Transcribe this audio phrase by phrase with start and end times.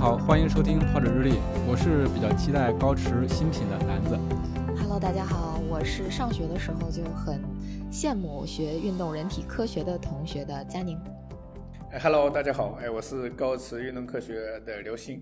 [0.00, 1.34] 好，欢迎收听跑者日历，
[1.68, 4.18] 我是比较期待高驰新品的男子。
[4.80, 7.38] Hello，大家好，我是上学的时候就很
[7.92, 10.98] 羡慕学运动人体科学的同学的佳宁。
[11.92, 15.20] 哎，Hello，大家好，哎，我是高驰运动科学的刘鑫。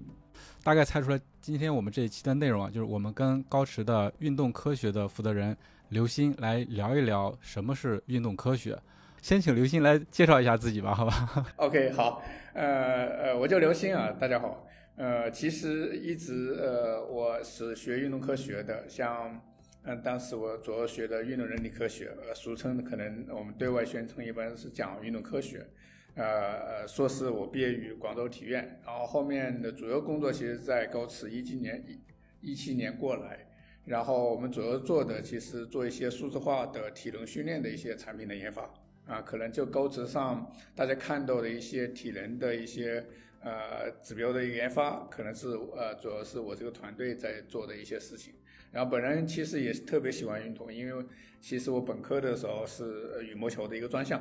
[0.63, 5.57] 大概猜出来，今天我们这一期的内容啊，就是我们跟高驰的运动科学的负责人
[5.89, 8.79] 刘鑫来聊一聊什么是运动科学。
[9.21, 12.23] 先请刘鑫来介绍一下自己吧， 好吧？OK，好，
[12.55, 14.67] 呃呃，我叫刘鑫啊，大家好。
[14.97, 19.41] 呃，其实一直呃，我是学运动科学的，像
[19.83, 25.67] 嗯，当时我主要学的运动人体科学，呃，俗称可能我们对外宣称一般是讲运动科学。
[26.15, 33.47] 呃，硕士我毕业于广州体院，然后后面的主要工作其实在高驰一七年一一七年过来，
[33.85, 38.69] 然后我们主要做的其实做一些数字化的体能训练的一些产品的研发。
[39.09, 43.05] 啊，可能就高职上大家看到的一些体能的一些
[43.41, 48.35] 呃指标的研发，可能是呃主要是我这个团队在做的一些事情。
[48.71, 51.05] 然后本人其实也是特别喜欢运动，因为
[51.41, 54.21] 其实我本科的时候是羽毛球的一个专项。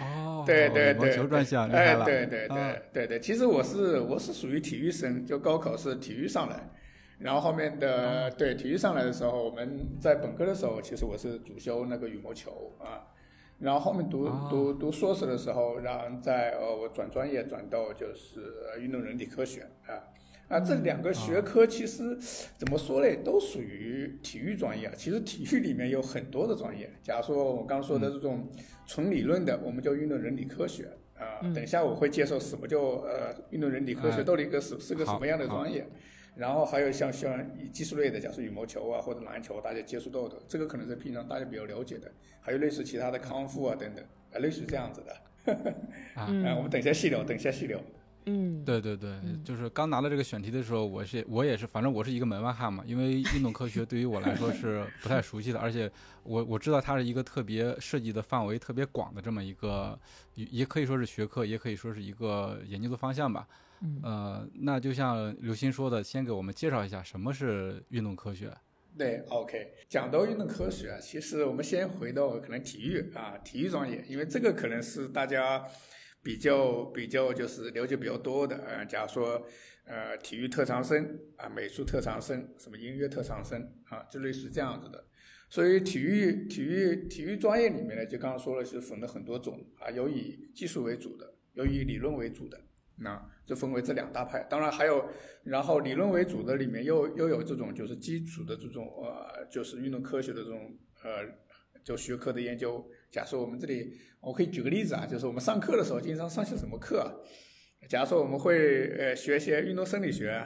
[0.00, 6.68] 哦，对对对，羽毛球专项，哎，对对对、啊、对对，其实我是我是属于体育生，就高考是体育上来。
[7.16, 13.06] 然后后面的对体育上来的时候，我们在本科的时候，其实我是主修那个羽毛球啊。
[13.64, 20.04] 然后后面读读读硕士的时候，然后在呃我转专业转到就是运动人体科学啊
[20.48, 22.14] 啊这两个学科其实
[22.58, 24.92] 怎么说呢，都属于体育专业。
[24.98, 28.46] 其实体育里面有很多的专业，假如说我刚说的这种
[28.86, 31.40] 纯理论的，我们叫运动人体科学啊。
[31.54, 35.86] 等一下我会介绍什么叫呃运动人体科学到底一个是是个什么样的专业。
[36.36, 42.10] 然后还有像像技术类的，假如羽毛球啊或者篮球，大家接触到的，这个可能是平常大家比较了解的。
[42.40, 45.16] 还有类似其他的康复啊等等，啊，类似这样子的。
[46.14, 47.80] 啊，我们等一下细聊，等一下细聊。
[48.26, 49.10] 嗯，对对对，
[49.44, 55.90] 就是刚拿到这个选题的时候，我是我也是，反正我是一个门外汉嘛，因为运动科学对于我来说是 不太熟悉的，而且
[56.22, 59.98] 我我知道它是一个特别涉及的范围特别广的这么一个，
[60.34, 63.46] 也可以说是学科，也可以说是一个研究的方向吧。
[63.84, 68.50] 嗯，呃，那就像刘鑫说的，先给我们介绍一下什么是运动科学。
[68.96, 75.62] 对，OK，讲到运动科学啊，其实我们先回到可能体育啊，体育专业，因为这个可能是大家
[76.22, 78.56] 比较比较就是了解比较多的。
[78.56, 79.46] 呃，假如说
[79.84, 85.04] 呃体育特长生啊，美术特长生，什么音乐特长生啊，就类似这样子的。
[85.50, 92.58] 所以体育体育体育专业里面呢，就刚刚说了，是分了很多种啊，有以技术为主的，有以理论为主的。
[92.96, 95.04] 那就分为这两大派，当然还有，
[95.42, 100.72] 然后理论为主的里面又又有这种就是基础的这种呃，就是运动科学的这种
[101.02, 101.26] 呃，
[101.82, 102.84] 就学科的研究。
[103.10, 107.22] 假设我们这里，我可以举个例子啊，就是我们上课的时候经常上些什么课？
[107.88, 110.42] 假如说我们会呃学一些运动生理学、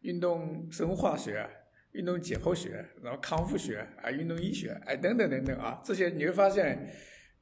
[0.00, 1.46] 运动生物化学、
[1.92, 6.90] 运动解剖学，然后康复学啊、运动医学哎等等等等啊，这些你会发现，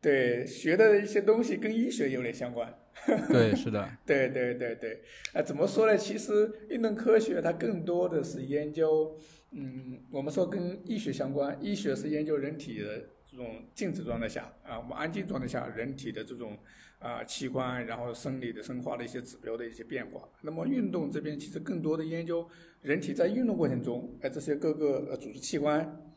[0.00, 2.74] 对学的一些东西跟医学有点相关。
[3.28, 5.00] 对，是的，对对对对，
[5.32, 5.96] 啊，怎么说呢？
[5.96, 9.16] 其实运动科学它更多的是研究，
[9.52, 16.58] 嗯，我们说跟医学相关，医学是研究人体的这种静止状态下啊，我们安静状态下人体的这种
[16.98, 20.28] 啊器官，然后生理的生化的一些指标的一些变化。
[20.42, 22.46] 那么运动这边其实更多的研究
[22.82, 26.09] 人体在运动过程中，哎，这些各个呃组织器官，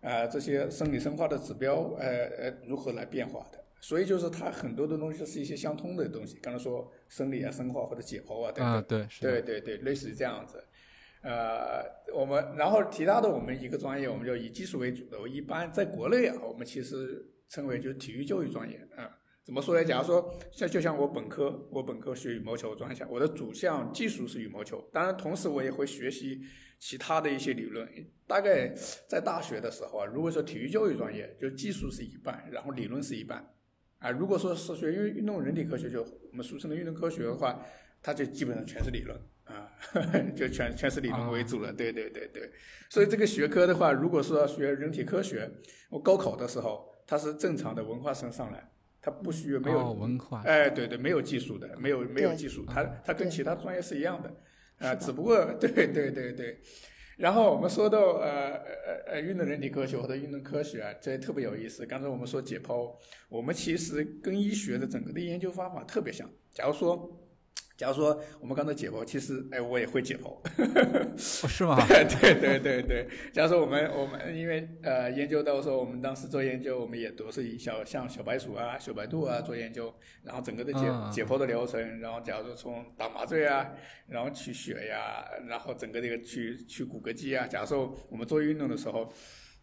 [0.00, 2.06] 啊，这些生理生化的指标，呃
[2.38, 3.58] 呃，如何来变化的？
[3.80, 10.62] 所以就是它很多的东西是一些相通的东西，刚才说生理啊、生化或者解剖啊等等，啊、对，对对对，类似于这样子。
[11.22, 11.84] 呃，
[12.14, 15.20] 我们然后其他的我们一个专业，我们就以技术为主的。
[15.20, 19.10] 我一般在国内啊，我们其实称为就是体育教育专业啊、嗯。
[19.48, 19.82] 怎么说呢？
[19.82, 26.38] 假如说像就像我本科，我本科学羽毛球专项，我的主项技术是羽毛球，当然同时我也会学习
[26.78, 27.88] 其他的一些理论。
[28.26, 28.70] 大概
[29.08, 33.42] 在大学的时候啊，如果说体育教育专业，就技术是一半，然后理论是一半。
[34.00, 37.58] 啊，如果说是学运运动人体科学，就我们俗称的运动科学的话，
[38.02, 39.72] 它就基本上全是理论啊，
[40.36, 41.72] 就全全是理论为主了。
[41.72, 42.50] 对对对对，
[42.90, 45.50] 所以这个学科的话，如果说要学人体科学，
[45.88, 48.70] 我高考的时候它是正常的文化生上来
[49.08, 54.32] 它不需要没有、哦文化哎，对对，没有技术的，没有没有技术，它它跟其他专业是一样的，
[54.86, 56.58] 啊、只不过 对对对对。
[57.16, 61.84] 然后我们说到呃呃呃运动人体科学或者运动科学啊，这特别有意思。
[61.84, 62.94] 刚才我们说解剖，
[63.28, 66.30] 我们其实跟医学的整个的研究方法特别像。
[66.52, 67.10] 假如说，
[67.78, 71.78] 假如说我们刚才解剖，其实哎我也会解剖，哦是吗？
[71.86, 72.04] 对
[72.34, 79.94] 对对对对，假如说我们我们因为呃研究到说我们当时做研究，我们也都是以小像小白鼠啊、小白兔啊做研究，
[80.24, 83.70] 然后整个的解、嗯解剖的流程，然后假如说从打麻醉啊，
[84.08, 89.12] 然后取血呀，然后整个这个去去骨骼肌啊，假如说我们做运动的时候。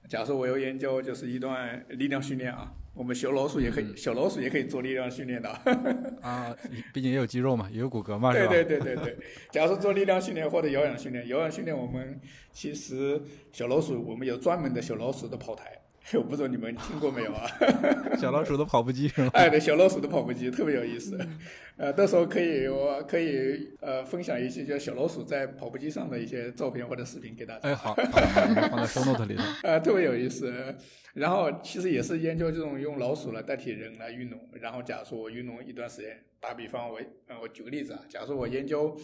[0.07, 5.49] 假如说我有研究，就是一段力量训练啊，我们小老鼠也可以，嗯小老鼠也可以做力量训练的。
[6.23, 6.55] 啊，
[6.93, 8.53] 毕竟也有肌肉嘛，也有骨骼嘛，是对吧？
[8.53, 9.17] 对对对对，
[9.51, 12.19] 假如说做力量训练或者有氧训练，有氧训练我们
[12.51, 13.21] 其实
[13.51, 15.71] 小老鼠我们有专门的小老鼠的跑台，
[16.13, 17.47] 我不知道你们听过没有啊？
[18.19, 19.29] 小老鼠的跑步机是吗？
[19.33, 21.17] 哎，对，小老鼠的跑步机特别有意思，
[21.77, 27.69] 呃，到时候可以我可以呃分享一些就小老鼠在跑步机上的一些照片或者视频给大家。
[27.69, 29.43] 哎，好，好好我放在 show note 里头。
[29.63, 30.53] 呃，特别有意思。
[31.15, 34.39] 然后其实也是研究这种用老鼠来代替人来运动。
[34.61, 38.95] 然后假如说我运动一段时间，打比方我呃我举个例子啊，假如说我研究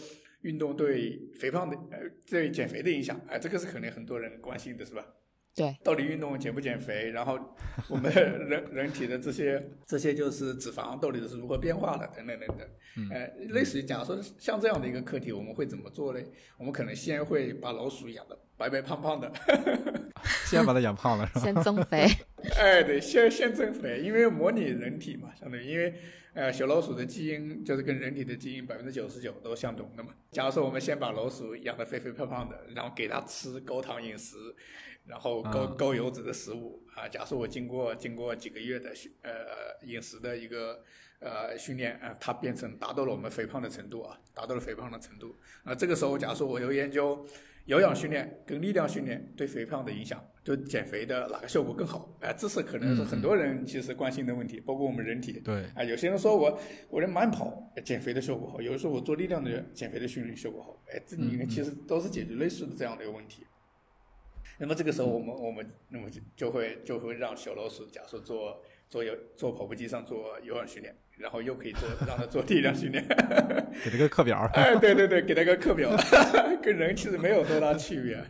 [0.42, 1.98] 运动对肥胖的呃
[2.30, 5.04] 对减肥的影响，哎、这个是肯定很多人关心的是吧？
[5.54, 7.10] 对，到底运动减不减肥？
[7.10, 7.38] 然后
[7.88, 12.06] 我们人 人体的这些这些就是脂肪到底是如何变化的？
[12.16, 12.58] 等等等等。
[12.96, 16.20] 嗯呃，类似于假如说像这样的一个课题，我们会怎么做呢？
[16.58, 19.32] 我们可能先会把老鼠养的白白胖胖的，
[20.46, 21.40] 先把它养胖了是吧？
[21.40, 22.06] 先增肥，
[22.58, 25.94] 哎，对，先先增肥，因为模拟人体嘛，相当于因为
[26.34, 30.10] 呃小老鼠的基因就是跟人体的基因百分之九十九都相同的嘛。
[30.30, 34.36] 假如说我们先把老鼠养得肥肥胖胖的，然后给它吃高糖饮食，
[35.06, 37.08] 然后高、嗯高油脂的食物啊。
[37.08, 39.32] 假设我经过经过几个月的训呃
[39.86, 40.82] 饮食的一个
[41.20, 45.74] 呃训练啊，它变成达到了我们肥胖的程度啊，达到了肥胖的程度啊。
[45.74, 47.26] 这个时候，假如说我有研究
[47.66, 52.12] 有氧训练跟力量训练对肥胖的影响，就减肥的哪个效果更好？
[52.20, 55.40] 哎、这是可能是很多人其实关心的问题，包括我们人体。
[55.44, 56.60] 对，啊，有些人说我
[56.90, 63.46] 我这慢跑减肥的效果好，有人说我做力量的减肥的训练效果好，哎，这里面其实都是解决类似的这样的一个问题。
[64.62, 73.04] 那么这个时候，我们我们那么就就会就会让小老鼠，假设做做有做跑步机上做有氧训练，然后又可以做让它做力量训练，
[73.84, 74.48] 给他个课表儿。
[74.54, 75.90] 哎，对对对，给他个课表，
[76.62, 78.24] 跟人其实没有多大区别。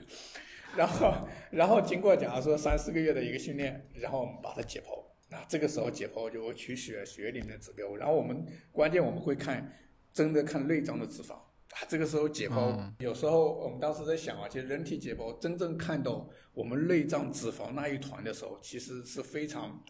[0.75, 5.05] 然后，然后经过假如说三四个月的一个训练，然后我们把它解剖。
[5.29, 9.71] 那这个时候解剖就会取血血里面的指标，然后我们关键我们会看
[10.11, 11.37] 真的看内脏的脂肪
[11.75, 11.87] 啊。
[11.89, 19.83] 这个时候解剖，嗯有时候我们当时在想啊，其实人体解剖真正看到我们内脏脂肪那一团的时候，其实是非常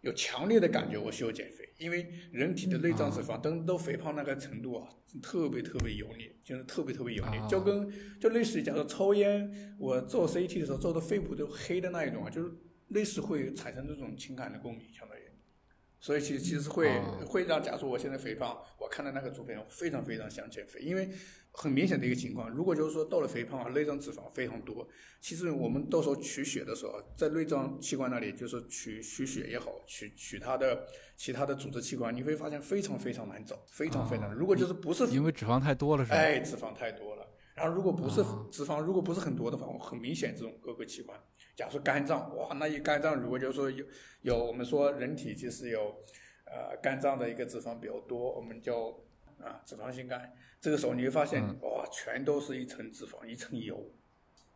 [0.00, 4.88] 有强烈的感觉，我需要减肥，因为人体的内脏脂肪都都肥胖那个程度啊，
[5.22, 7.90] 特别特别油腻，就是特别特别油腻，啊就跟
[8.20, 12.50] 就类似于假如抽烟，我做 CT 的时候做的肺部都黑的那一种啊，就是
[12.88, 15.17] 类似会产生这种情感的共鸣，相当于。
[16.00, 21.08] 所以其实其实会、哦会让，假如我现在肥胖，我看到那个图片，我非常非常想减肥，因为
[21.50, 24.86] 很明显的一个情况，如果就是说到了肥胖啊，内脏脂肪非常多，
[25.20, 30.86] 其实我们到时候取血的时候，在内脏器官那里，就是取取血也好，取取它的
[31.16, 34.36] 其他的组织器官，你会发现非常非常难找，非常非常难。
[34.36, 36.16] 如果就是不是因为脂肪太多了是吧？
[36.16, 37.26] 哎，脂肪太多了。
[37.56, 41.18] 然后如果不是啊脂肪，如果不是很多的话，很明显这种各个器官，
[41.58, 43.84] 假如说肝脏，哇，那一肝脏如果就是说有
[44.22, 45.92] 有我们说人体其实有
[46.44, 48.96] 呃肝脏的一个脂肪比较多，我们叫
[49.40, 51.58] 啊脂肪性肝，这个时候你会发现、嗯。
[51.62, 53.92] 哇，全都是一层脂肪，一层油，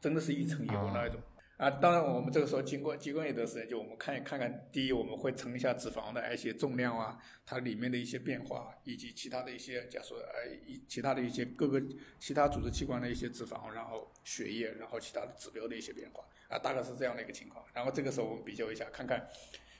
[0.00, 1.20] 真的是一层油啊那一种。
[1.56, 7.16] 啊，当然，我们这个时候经过经过一段时间，就我们看看看，第一，我们会称一下脂肪的一些重量啊，
[7.46, 11.80] 它里面的一些变化，以及其他的一些，假如说呃，一其他的一些各个
[12.18, 17.64] 其他组织器官的一些脂肪，然后血液，然后其他的指标的一些变化啊，大概是这样的一个情况。
[17.74, 19.26] 然后这个时候我们比较一下，看看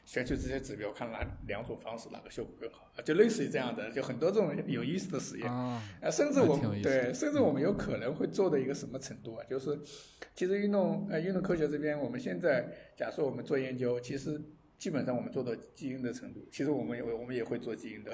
[0.05, 5.49] 选取这些指标，看哪两种方式哪个效果更好啊，就类似于这样的，就很多这种有意思的实验。
[5.49, 9.45] 啊，啊，甚至我们对，甚至我们有可能会做到一个什么程度啊？
[9.49, 9.79] 就是，
[10.35, 14.41] 其实运动呃运动科学这边，我们现在假设我们做研究，其实
[14.77, 18.13] 基本上我们做到基因的程度，其实我们也我们也会做基因的，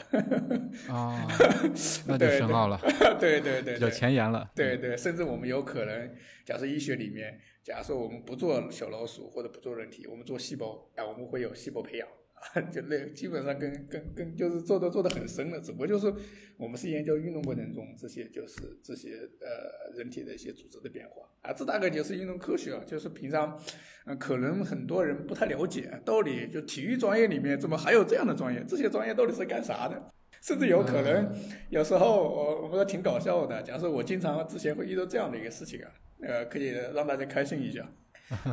[0.92, 1.26] 啊
[2.06, 2.78] 那就对深奥了，
[3.18, 3.88] 对对对比较。
[3.88, 4.50] 前沿了。
[4.54, 12.08] 对对，甚至我们有可能，假设医学里面，假设我们不做小老鼠或者不做人体，我们做细胞，啊，我们会有细胞培养
[12.72, 16.10] 就那基本上跟跟跟就是做的做的很深了，只不过就是
[16.56, 23.60] 我们是研究运动过程中这些就是这些呃人体的一些组织的变化啊，这大概就是运动科学啊，就是平常
[24.06, 28.64] 嗯可能很多人不太了解，到底就体育专业里面怎么还有这样的专业？
[28.66, 30.10] 这些专业到底是干啥的？
[30.40, 31.30] 甚至有可能
[31.68, 35.90] 有时候我我觉得挺搞笑的，假设我经常之前会遇到这样的一个事情啊，
[36.22, 37.86] 呃，可以让大家开心一下。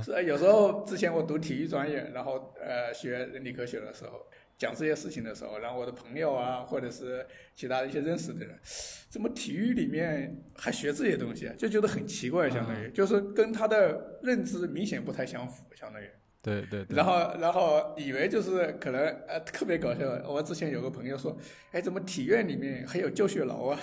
[0.01, 4.25] 是啊，有时候之前我读体育专业，然后呃学人体科学的时候，
[4.57, 8.57] 讲这些事情的时候，然后我的朋友啊，或者是其他一些认识的人，
[9.09, 11.53] 怎么体育里面还学这些东西啊？
[11.57, 16.05] 就觉得很奇怪，相当于就是跟他的认知明显不太相符，相当于。
[16.41, 16.95] 对对对。
[16.95, 21.37] 然后然后以为就是可能呃特别搞笑，我之前有个朋友说，
[21.71, 23.79] 哎，怎么体院里面还有教学楼啊？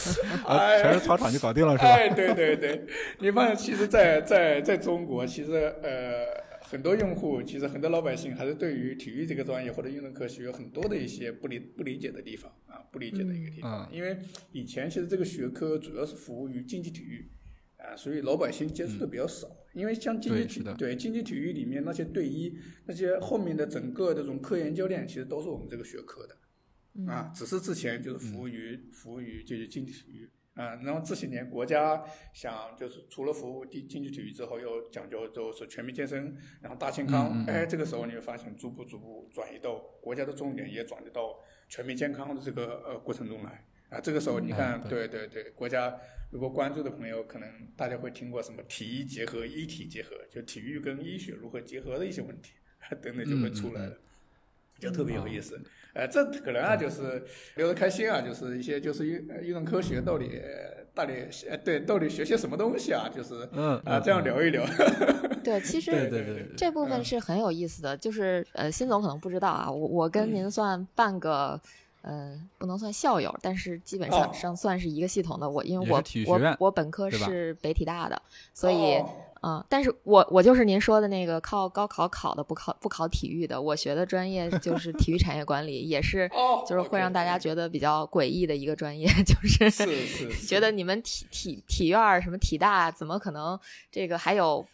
[0.44, 1.88] 啊，全是操场就搞定了，是吧？
[1.88, 2.84] 哎，对对对，
[3.20, 6.26] 你发现其实，在在在中国，其实呃，
[6.60, 13.88] 很多用户，其实很多老百姓还是对于体育这个专业或者运动科学有很多的一些不理不理解的地方啊，不理解的一个地方。
[13.92, 14.16] 因为
[14.52, 17.30] 以前其实这个学科主要是服务于竞技体育
[17.76, 19.48] 啊，所以老百姓接触的比较少。
[19.74, 26.36] 因为像竞技体对竞技体育里面那些队医，那些后面的整个这种科研教练，其实都是我们这个学科的。
[27.06, 43.64] 啊，只是之前就是服务于服务于就是竞技体育啊，然后这些年国家想就是除了服务竞竞技体育之后，又讲究就是全民健身，然后大健康，哎，这个时候你会发现逐步逐步转移到国家的重点也转移到全民健康的这个呃过程中来。
[43.88, 45.94] 啊，这个时候你看，对对对，国家
[46.30, 52.52] 如果关注的朋友，可能大家会听过什么体医结合、医体结合，就体育跟医学如何结合的一些问题
[53.02, 53.98] 等等就会出来了，
[54.78, 55.60] 就特别有意思。
[55.94, 57.22] 呃，这可能啊，就是
[57.56, 60.40] 聊得开心啊，就是一些就是运运动科学到底
[60.94, 61.12] 到底
[61.50, 64.64] 呃对到底学些什么东西啊，就是嗯啊这样聊一聊。
[65.44, 71.60] 对，其实对对对这部分是很有意思的，就是呃，辛总可能不知道啊，我我跟您算半个
[72.02, 75.50] 嗯不能算校友，但是基本上上算是一个系统的。
[75.50, 78.22] 我因为我我我本科是北体大的，
[78.54, 79.02] 所以。
[79.42, 86.30] 啊，但是我我就是您说的那个靠高考考的不考不考体育的，我学的专业就是体育产业管理，也是
[86.66, 89.68] 就是会让大家觉得比较诡异的一个专业， 就是
[90.46, 93.58] 觉得你们体体体院什么体大怎么可能
[93.90, 94.64] 这个还有。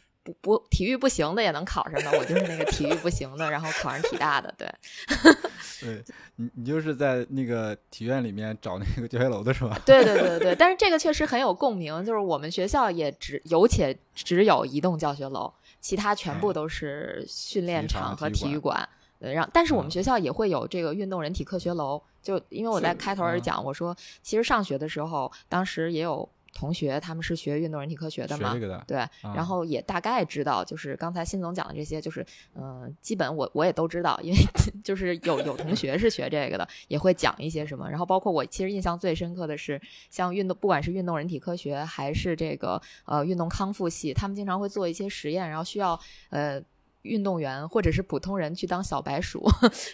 [0.42, 4.68] 不不，体育不行的也能考上的，我就是那个体育不行的，然后考上体大的，对。
[5.80, 6.02] 对
[6.34, 9.80] 你，你就是在那个体院里面找那个教学楼的是吧？
[9.86, 18.88] 对对对对，但是这个确实很有共鸣，就是我们学校也只有且只有一栋教学楼，其他全部都是训练场和体育馆。
[19.20, 26.28] 对，让但是我们学校也会有这个运动人体科学楼，就因为我在开头儿讲，我说其实上学的时候，当时也有。
[26.58, 28.50] 同学他们是学运动人体科学的嘛？
[28.84, 28.96] 对，
[29.32, 34.38] 然后也大概知道，就是刚才辛总讲的这些，就是嗯，基本我我也都知道，因为
[34.82, 37.88] 就是有有同学是学这个的，也会讲一些什么。
[37.88, 45.98] 然后包括我其实印象最深刻的是，像运动，不管是运动人体科学还是这个呃运动康复系，他们经常会做一些实验，然后需要
[46.30, 46.60] 呃。
[47.02, 49.46] 运动员或者是普通人去当小白鼠，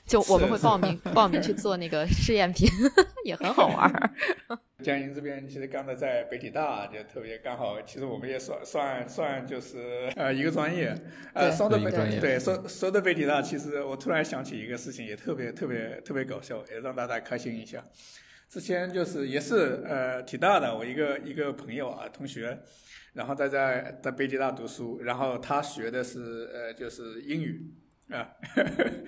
[0.07, 2.69] 就我们会报名 报名去做那个试验品，
[3.25, 4.13] 也很好玩。
[4.83, 10.95] 江宁这边其实刚才在北体大就特别刚好，其实我们也算算算就是呃一个专业，
[11.33, 17.83] 呃说到北对说说到北体大，其实我突然想起一个事情，也特别特别特别搞笑，也让大家开心一下。
[18.49, 22.59] 之前就是也是呃体大的我一个一个朋友啊同学。
[23.15, 27.71] 然后在在在北体大读书，然后他学的是呃就是英语
[28.11, 28.29] 啊。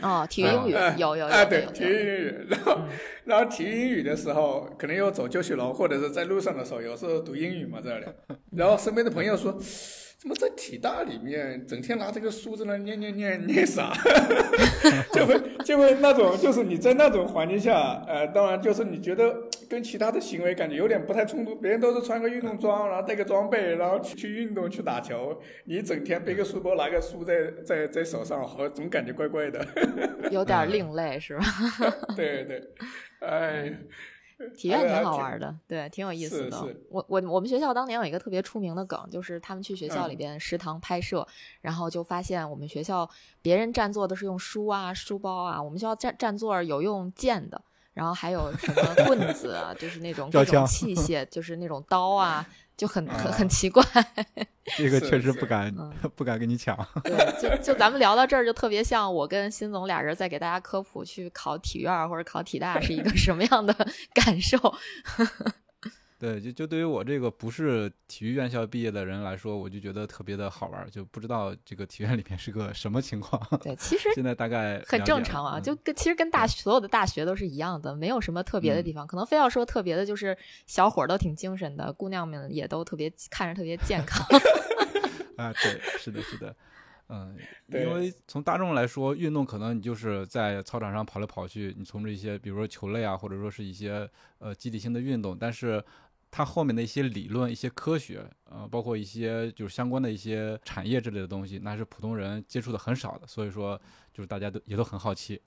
[0.00, 1.26] 哦， 体育英语有有有。
[1.26, 2.46] 啊，对，体育英语。
[2.48, 2.78] 然后
[3.24, 8.06] 然后体育英语的时候，可能要走教学楼，或者是在路上的时候，有时候读英语嘛这里。
[8.52, 9.60] 然后身边的朋友说。
[10.18, 13.92] 怎么在体大里面整天拿这个书在那念念念念啥？
[15.12, 19.36] 就会就会那种，就是你在那种环境下，呃，当然就是你觉得
[19.68, 21.54] 跟其他的行为感觉有点不太冲突。
[21.54, 29.66] 别人都是穿个运动装，然后带个装备，然后去去运动去打球，你整天背个书包，拿个书在在在手上，好总感觉怪怪的。
[30.30, 31.44] 有点另类是吧？
[32.16, 32.62] 对对，
[33.20, 33.72] 哎。
[34.54, 36.76] 体验挺好玩的，对，挺有意思的。
[36.90, 41.26] 我我我们学校当年有一个特别出名的梗，就是他们去学校里边食堂拍摄，
[41.62, 43.08] 然后就发现我们学校
[43.40, 47.58] 别人占座都是用书啊、书包啊，我们学校占占座有用剑的，
[47.96, 52.46] 然后还有什么棍子啊，就是那种各种器械，就是那种刀啊。
[52.76, 53.82] 就很很很奇怪，
[54.76, 55.74] 这个确实不敢
[56.14, 56.76] 不敢跟你抢。
[57.02, 63.74] 对，就就咱们聊到这儿，就特别像我跟辛总俩人在给大家科普去考体院或者考体大是一个什么样的
[64.12, 64.58] 感受。
[66.18, 73.38] 对，就就对于我这个不是体育院校毕业的人来说，我就觉得特别的好玩，就不知道这个体院里面是个什么情况。
[73.60, 79.06] 对，其实现在大概很正常啊，就跟其实跟大所有的大学都是一样的，没有什么特别的地方。
[79.06, 84.26] 可能非要说特别的，就是小伙儿都挺精神的，姑娘们也都特别看着特别健康。
[85.36, 86.56] 啊，对，是的，是的。
[87.08, 87.36] 嗯，
[87.68, 95.80] 因为从大众来说，运动可能你就是在操场上跑来跑去，你从事一些比如说球类啊，或者说是一些呃集体性的运动，但是
[96.36, 103.80] 它后面的一些理论、一些科学，呃，包括一些就是相关的一些产业之类的东西，那是普通人接触的很少的，所以说
[104.12, 105.40] 就是大家都也都很好奇。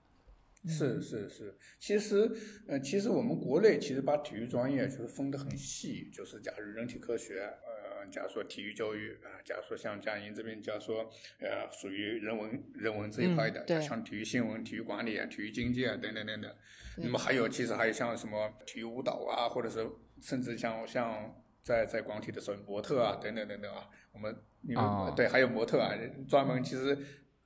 [0.65, 2.31] 是是是，其实
[2.67, 7.47] 呃，其实我们国内其实把体育专业就是分得很细，就是假如人体科学，
[7.99, 11.03] 呃，假如说体育教育啊，假如说像佳音这边，假如说
[11.39, 16.55] 呃，属于人文人文这一块的，像体育新闻、体育管理啊、体育经济啊等等等等。
[16.97, 19.85] 那么还有其实还有像什么体育舞蹈啊，或者是
[20.21, 24.33] 甚至像像在在广体的时候模特啊等等等等啊，我们
[24.75, 25.93] 啊对还有模特啊，
[26.27, 26.97] 专门其实。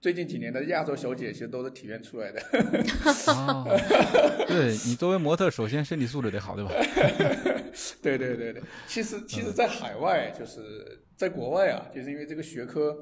[0.03, 2.41] 最近几年的亚洲小姐其实都是体院出来的。
[4.45, 6.71] 对 你作为模特，首先身体素质得好，对吧？
[8.03, 13.01] 对对对对，其实其实，在海外就是在国外啊，就是因为这个学科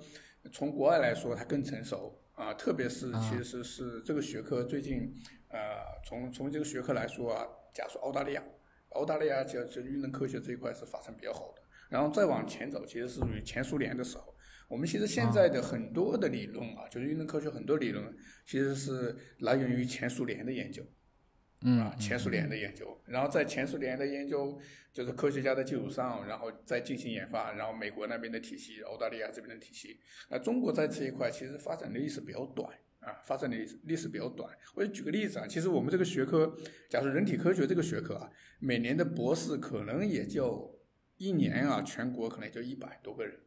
[0.53, 5.11] 从国外来说它更成熟啊，特别是其实是这个学科最近
[5.49, 5.57] 呃，
[6.05, 7.43] 从从这个学科来说啊，
[7.73, 8.43] 假如说澳大利亚，
[8.89, 14.30] 澳大利亚就就运动科学这一块是发展比较好的，然后再往前走，其实是属于前苏联的时候。
[14.71, 18.05] 我们其实现在的很多的理论啊，就是运动科学很多理论，
[18.45, 20.81] 其实是来源于前苏联的研究，
[21.63, 24.57] 嗯，前苏联的研究，然后在前苏联的研究，
[24.93, 29.99] 就是科学家的基础上，然后再进行研发，然后美国那边的体系，澳大利亚这边的体系，
[30.29, 32.69] 那中国在这一块其实发展的历史比较短
[33.01, 34.49] 啊，发展的历史比较短。
[34.73, 36.55] 我就举个例子啊，其实我们这个学科，
[36.89, 40.79] 假如人体科学这个学科啊，每年的博士可能也就
[41.17, 43.37] 一年啊，全国可能也就一百多个人。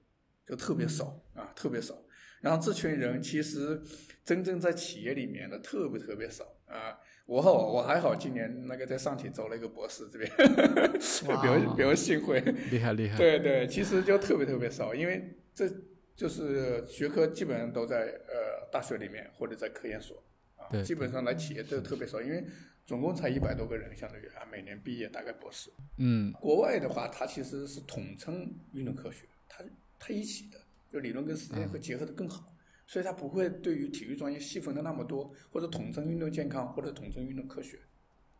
[0.46, 1.94] 就特别少啊，特别少。
[2.40, 3.80] 然后这群人其实
[4.22, 6.98] 真正在企业里面的特别特别少啊。
[7.26, 12.38] 我好，我还好，今年那个在上体招了一个博士，这边 比较比较幸会。
[12.70, 13.16] 厉害厉害。
[13.16, 15.66] 对对，其实就特别特别少，因为这
[16.14, 20.22] 就是学科基本上都在呃大学里面或者在科研所
[20.56, 22.44] 啊，基本上来企业都特别少，因为
[22.84, 25.70] 总共才一百多个人，相当于啊每年毕业大概博士。
[25.96, 26.30] 嗯。
[26.34, 29.64] 国外的话，它其实是统称运动科学，它。
[30.06, 30.60] 它一起的，
[30.92, 32.54] 就理论跟实践会结合的更好，
[32.86, 37.78] 所以它不会对于体育专业细分的那么多，或者统称运动健康，或者统称运动科学，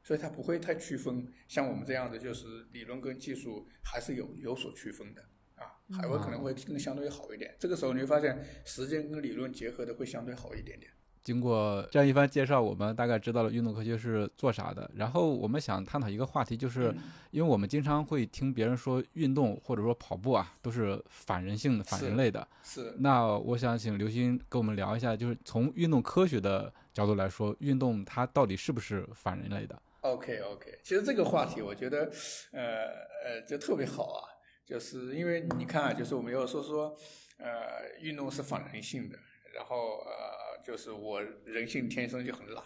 [0.03, 1.27] 所以它不会太区分。
[1.49, 5.23] 像我们这样的，就是理论跟技术还是有有所区分的
[5.55, 5.81] 啊。
[5.91, 10.93] 海外可能会更相对好一点，这个时候你会发现实践跟理论结合的会相对好一点点。
[11.25, 14.89] 经过这样一番介绍，我们大概知道了运动科学是做啥的。
[14.95, 16.95] 然后我们想探讨一个话题，就是
[17.31, 22.47] 因为我们经常会听别人说运动或者说跑步啊，都是反人性的、反人类的。
[22.63, 22.95] 是。
[22.99, 32.11] 那我想请刘星跟我们聊一下，就是从运动科学的角度来说，运动它到底是不是反人类的？OK OK，其实这个话题我觉得，
[32.53, 32.85] 呃
[33.25, 34.29] 呃，就特别好啊，
[34.67, 36.95] 就是因为你看啊，就是我们要说说，
[37.39, 39.19] 呃，运动是反人性的，
[39.55, 40.44] 然后呃。
[40.65, 42.65] 就是我人性天生就很懒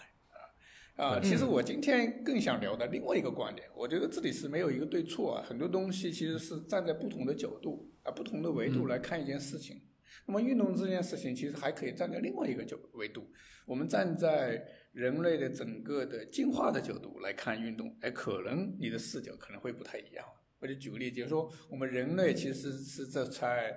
[0.97, 1.21] 啊啊！
[1.21, 9.83] 其实我今天更想聊的另外一个观点，我觉得这里是没有一个对错啊，很多东西其实是站在不同的角度啊、不同的维度来看一件事情。
[10.27, 13.29] 那么运动这件事情其实还可以站在另外一个角维度，
[13.67, 20.25] 我们站在人类的整个的进化的角度来看运动，哎，可能你的视角可能会不太一样。
[20.61, 23.77] 我就举个例子，就是说我们人类其实是在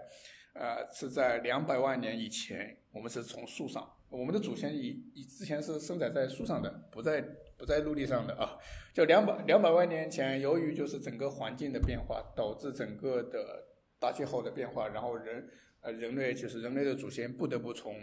[0.54, 3.88] 呃是在两百万年以前，我们是从树上。
[4.12, 7.22] 我们的祖先以以之前是生长在树上的，不在
[7.58, 8.58] 不在陆地上的啊。
[8.94, 13.64] 就两百两百万年前，由于就是整个环境的变化，导致整个的
[13.98, 17.96] 大气候的变化，然后人呃人类就是人类的祖先不得不从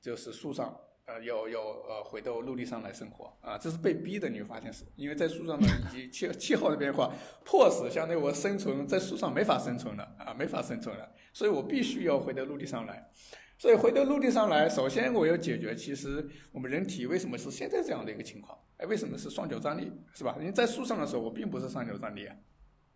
[0.00, 4.28] 就是树上呃要要呃回到陆地上来生活啊，这是被逼的。
[4.28, 7.14] 你会发现是因为在树上呢，以及气气候的变化，
[7.44, 13.08] 迫使相当于我生存在树上没法生存了啊，没法生存了，所以我必须要回到陆地上来。
[13.56, 18.58] 所以回到陆地上来，首先我要解决，其实我们人体为什么是现在这样的一个情况？
[18.76, 20.36] 哎，为什么是双脚站立，是吧？
[20.40, 22.36] 因为在树上的时候，我并不是双脚站立啊，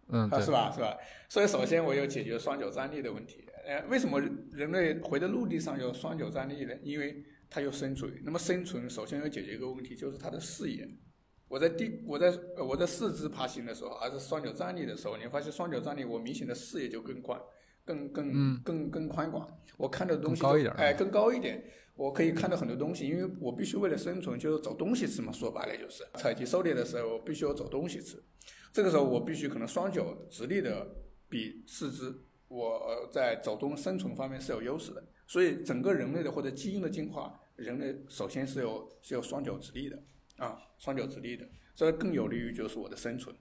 [0.08, 0.70] 嗯，是吧？
[0.72, 0.96] 是吧？
[1.28, 3.44] 所以首先我要解决双脚站立的问题。
[3.64, 6.74] 呃，为什么人类回到陆地上要双脚站立呢？
[6.82, 8.12] 因为它要生存。
[8.24, 10.88] 那么生存首先要解决一个问题，就是它的视野。
[11.46, 17.40] 我在地，我在我在四肢爬行的时候，还是双脚站立的时候，你发现双脚站立，我明显的视野就更宽。
[17.88, 19.48] 更更更更宽广，
[19.78, 21.64] 我看到的东西高一点哎更高一点，
[21.96, 25.32] 我可以看到很多东西，因为我必须为了生存，就是找东西吃嘛。
[25.32, 28.22] 说白了就是采集狩猎的时候，我必须要找东西吃。
[28.72, 30.86] 这个时候我必须可能双脚直立的
[31.30, 32.14] 比四肢，
[32.48, 35.02] 我在走动生存方面是有优势的。
[35.26, 39.98] 所以整个人类的或者基因的进化，人类首先是有是有双脚直立的
[40.36, 43.34] 啊，双脚直立的，这更有利于就是我的生存。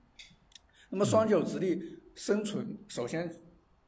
[0.89, 1.81] 那么双脚直立
[2.15, 3.29] 生存，首先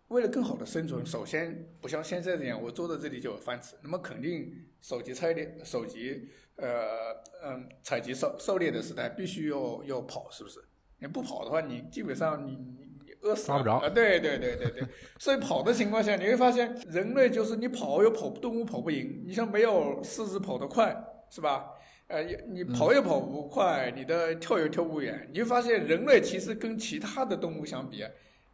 [0.10, 3.76] 为了更好的生存，首先不像现在这样，我坐在这里就有饭吃。
[3.82, 10.60] 那么肯定手机采猎、手机呃嗯采集狩狩猎的时代，必须要要跑，是不是？
[11.00, 13.90] 你不跑的话，你基本上你你你饿死抓不着啊！
[13.90, 14.84] 对对对对对，
[15.18, 20.94] 所以跑的情况下，你会发现人类就是你跑又跑动物跑不赢，你像没有狮子跑得快，
[21.30, 21.70] 是吧？
[22.08, 28.10] 呃，你跑也跑不快，你的跳也跳不远，你会发现人类其实跟其他的动物相比，啊，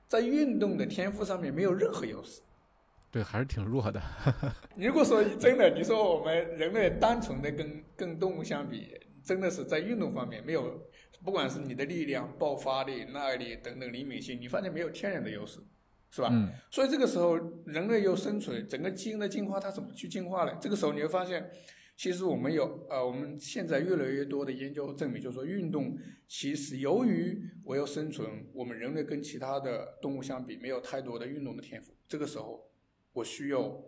[0.07, 2.41] 在运动的天赋上面没有任何优势。
[3.11, 4.01] 对，还是挺弱的。
[4.75, 8.91] 你 如果说真的，你说我们人类单纯的跟跟动物相比，
[9.23, 10.81] 真的是在运动方面没有，
[11.23, 15.59] 不管是你的力量、爆发力、耐力等等灵敏性，你发现没有天然的优势，
[16.11, 16.27] 是吧？
[16.29, 20.57] 嗯所以这个时候人类又生存，整个基因的进化它怎么去进化呢？
[20.59, 21.49] 这个时候你会发现，
[21.95, 32.69] 其实我们有呃，我们现在越来越多的研究证明，就是说运动其实由于我要生存，我们人类跟其他的动物相比没有太多的运动的天赋，这个时候
[33.13, 33.83] 我需要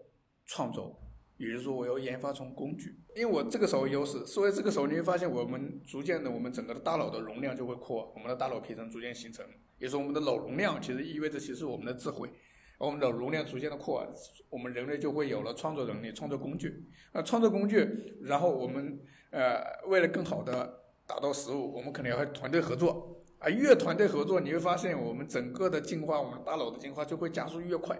[0.45, 0.99] 创造。
[1.37, 9.45] 也就是说，我要研发出工具，因为我这个时候优势，所以这个时候你会发现，我们逐渐的，我们整个的大脑的容量就会扩，我们的大脑皮层逐渐形成，
[9.77, 12.27] 也就是我们的脑容量，其实意味着其实我们的智慧，
[12.77, 14.05] 我们的容量逐渐的扩，
[14.49, 16.85] 我们人类就会有了创作能力、创作工具。
[17.13, 18.99] 那创作工具，然后我们
[19.31, 27.99] 呃为了更好的达到食物，我们可能要和团队合作啊，越团队合作，你会发现我们整个的进化，我们大脑的进化就会加速越快，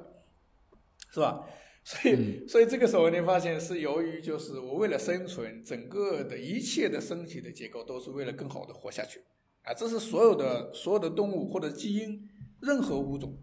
[1.11, 1.47] 是吧？
[1.83, 9.21] 所以，所以这个时候你发现是由于就是我为了生存，整个的一切的身体的结构都是为了更好的活下去，
[9.63, 12.27] 啊，这是所有的所有的动物或者基因，
[12.61, 13.41] 任何物种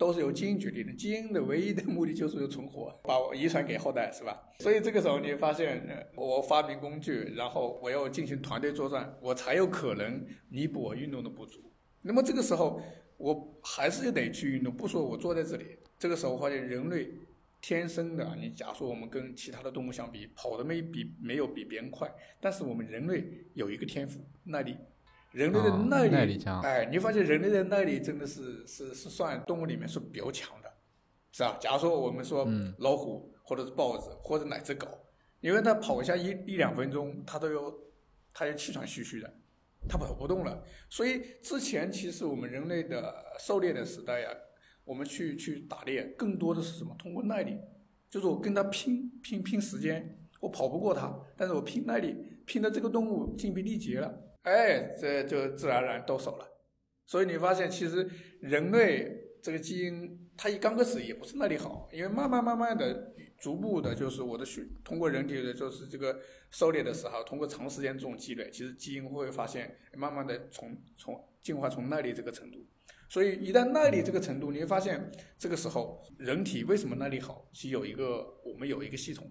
[0.00, 0.92] 都是由基因决定的。
[0.94, 4.34] 基因的唯一的目的就是存活，把我遗传给后代，是吧？
[4.60, 11.60] 所以这个时候你发现，我发明工具，然后我要进行团队作战，我才有可能弥补我运动的不足。
[12.00, 12.80] 那么这个时候，
[13.18, 15.76] 我还是得去运动，不说我坐在这里。
[15.98, 17.10] 这个时候发现人类
[17.60, 22.10] 天生的，你假如说我们跟其他的动物相比，跑的没比没有比别人快，
[22.40, 24.78] 但是我们人类有一个天赋耐力，
[25.32, 30.72] 人类的啊耐力，耐力强哎，你发现人类的耐力真的是是是算动物里面是比较强的，
[31.32, 31.56] 是吧？
[31.60, 34.88] 假如说我们说嗯老虎或者是豹子或者哪只狗，
[35.40, 37.72] 因为它跑一下一一两分钟，它都要
[38.32, 39.32] 它就气喘吁吁的，
[39.88, 40.62] 它跑不动了。
[40.88, 44.28] 所以之前其实我们人类的狩猎的时代呀、
[44.84, 46.94] 我们去去打猎，更多的是什么？
[46.98, 47.56] 通过耐力，
[48.08, 54.12] 就是我跟它拼拼拼时间，我跑不过它，但是我拼耐力，拼的这个动物精疲力竭了，
[54.42, 56.46] 哎，这就自然而然到手了。
[57.06, 58.08] 所以你发现，其实
[58.40, 59.10] 人类
[59.42, 66.18] 这个基因，它一刚开始也不是耐力好，因为慢慢慢慢的、逐步的，就是我的血通过人体的，就是这个
[66.50, 72.58] 狩猎的时候，通过长时间这种积累，其实基因会发现，慢慢的从从进化从耐力这个程度。
[73.08, 77.50] 所以一旦耐力这个程度，你会发现这个时候人体为什么耐力好？
[77.52, 79.28] 其实有一个我们有一个系统，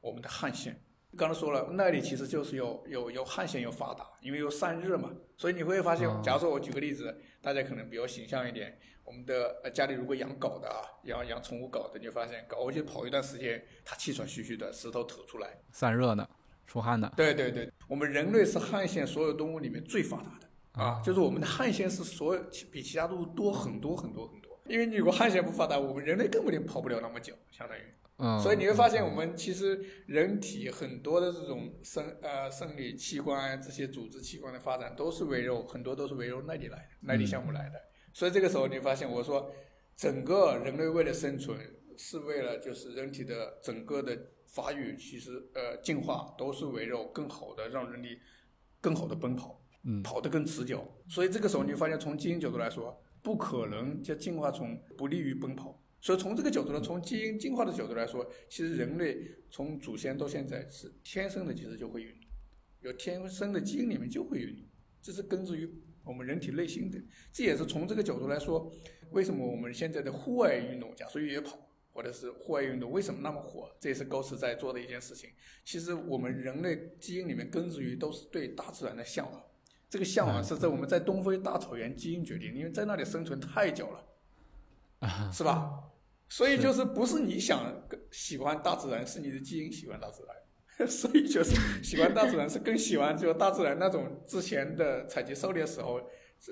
[0.00, 0.78] 我们的汗腺。
[1.16, 15.48] 刚才说了，那里其实就是有有有汗腺有发达，因为有散热嘛，所以你会发现哦，假如说我举个例子，大家可能比较形象一点，我们的呃家里如果养狗的啊，养养宠物狗的，你会发现狗就跑一段时间，它气喘吁吁的，舌头吐出来。
[15.70, 16.26] 散热呢，
[16.66, 17.12] 出汗呢。
[17.14, 24.50] 对对对，我们人类是汗腺所有动物里面最发达的啊，就是我们的汗腺是所有其比其他动物多很多很多很多。
[24.66, 27.82] 因为你如果汗腺不发达，我们人类根本就跑不了那么久，相当于。
[28.24, 37.74] 嗯，所以你会发现，我们其实人体很多的这种生呃生理器官这些组织器官的发展，都是围绕很多都是围绕耐力来的，耐力项目来的。
[38.12, 39.50] 所以这个时候你发现，我说
[39.96, 41.58] 整个人类为了生存，
[41.96, 48.16] 是为了就是人体的整个的发育，其实呃进化都是围绕更好的让人体
[48.80, 50.86] 更好的奔跑，嗯跑得更持久。
[51.08, 55.81] 所以这个时候你会发现，从基因角度来说，不可能就进化从不利于奔跑。
[56.02, 62.28] 所以从这个角度呢，从基因进化的角度来说，其实人类从祖先到现在是天生的其实就会运动，
[62.80, 64.66] 有天生的基因里面就会运动，
[65.00, 65.70] 这是根植于
[66.04, 67.00] 我们人体内心的。
[67.32, 68.68] 这也是从这个角度来说，
[69.12, 71.56] 为什么我们现在的户外运动，假如越野跑
[71.92, 73.70] 或者是户外运动为什么那么火？
[73.78, 75.30] 这也是高斯在做的一件事情。
[75.64, 79.40] 其实我们人类基因里面根植于都是对大自然的向往，
[79.88, 85.90] 这个向往是在我们在东非大草原基因决定，因为在那里生存太久了，是吧？
[86.34, 90.88] 所以就是不是你想喜欢大自然，是你的基因喜欢大自然。
[90.88, 96.00] 所以就是喜欢大自然是更喜欢就大自然那种之前的采集狩猎时候，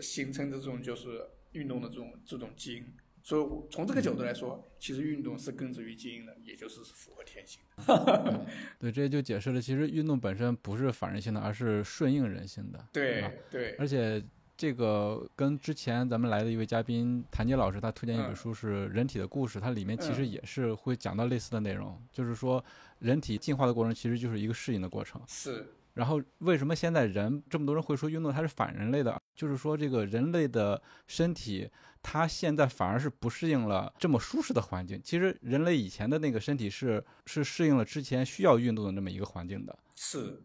[0.02, 2.84] 形成的这种就是运动的这种这种基因。
[3.22, 8.46] 所以从这个角度来说，其实运动是根植于基因的，也就是符合天性的。
[8.78, 12.86] 对，这就解释了，其实运动本身不是反人性的，而是顺应人性的。
[12.92, 14.22] 对对，而且。
[14.60, 22.62] 这个跟之前咱们来的一位嘉宾谭杰老师，他推荐一本书是《人体的故事》，它里面其实也是会讲到类似的内容，就是说
[22.98, 25.18] 人体进化的过程其实就是一个适应的过程。
[25.26, 25.66] 是。
[25.94, 29.18] 然后为什么现在人这么多人会说运动它是反人类的？
[29.34, 31.66] 就是说这个人类的身体，
[32.02, 35.00] 它现在反而是不适应了这么舒适的环境。
[35.02, 39.78] 其实人类以前的那个身体是是适应了之前需要运动的那么一个环境的。
[39.96, 40.42] 是。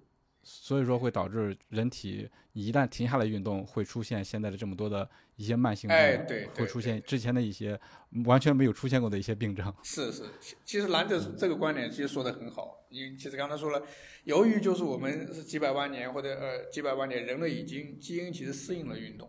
[0.48, 7.78] 所以说会导致人体一旦停下来运动，会出现现在的这么多的一些慢性病，对，会出现之前的一些
[8.26, 9.74] 完全没有出现过的一些病症。
[9.82, 10.24] 是是，
[10.64, 13.84] 其实兰德这个观点其实说的很好，因为其实刚才说了，
[14.26, 19.28] 由于就是我们是几百万年或者呃几百万年，人类已经基因其实适应了运动，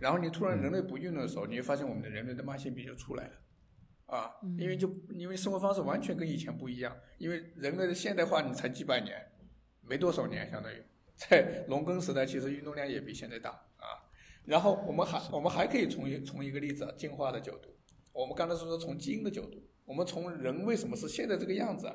[0.00, 3.32] 然后你突然人类不运动的时候，你会发现我们的人类的慢性病就出来了，
[4.06, 9.24] 啊，因为就因为生活方式完全跟以前不一样，因为人类的现代化你才几百年。
[9.88, 10.76] 没多少年，相当于
[11.16, 14.06] 在农耕时代，其实运动量也比现在大啊。
[14.44, 17.68] 然后我们还我们还可以从一从一个例子，进化的角度，
[18.12, 21.94] 我们刚才说从基因的角度，我们从人为什么是现在这个样子啊？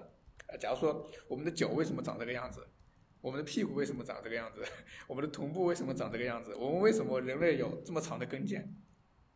[0.59, 2.63] 假如说我们的脚为什么长这个样子，
[3.21, 4.61] 我们的屁股为什么长这个样子，
[5.07, 8.63] 我们的臀部为什么长这个样子，我们为什么人类有这么长的跟腱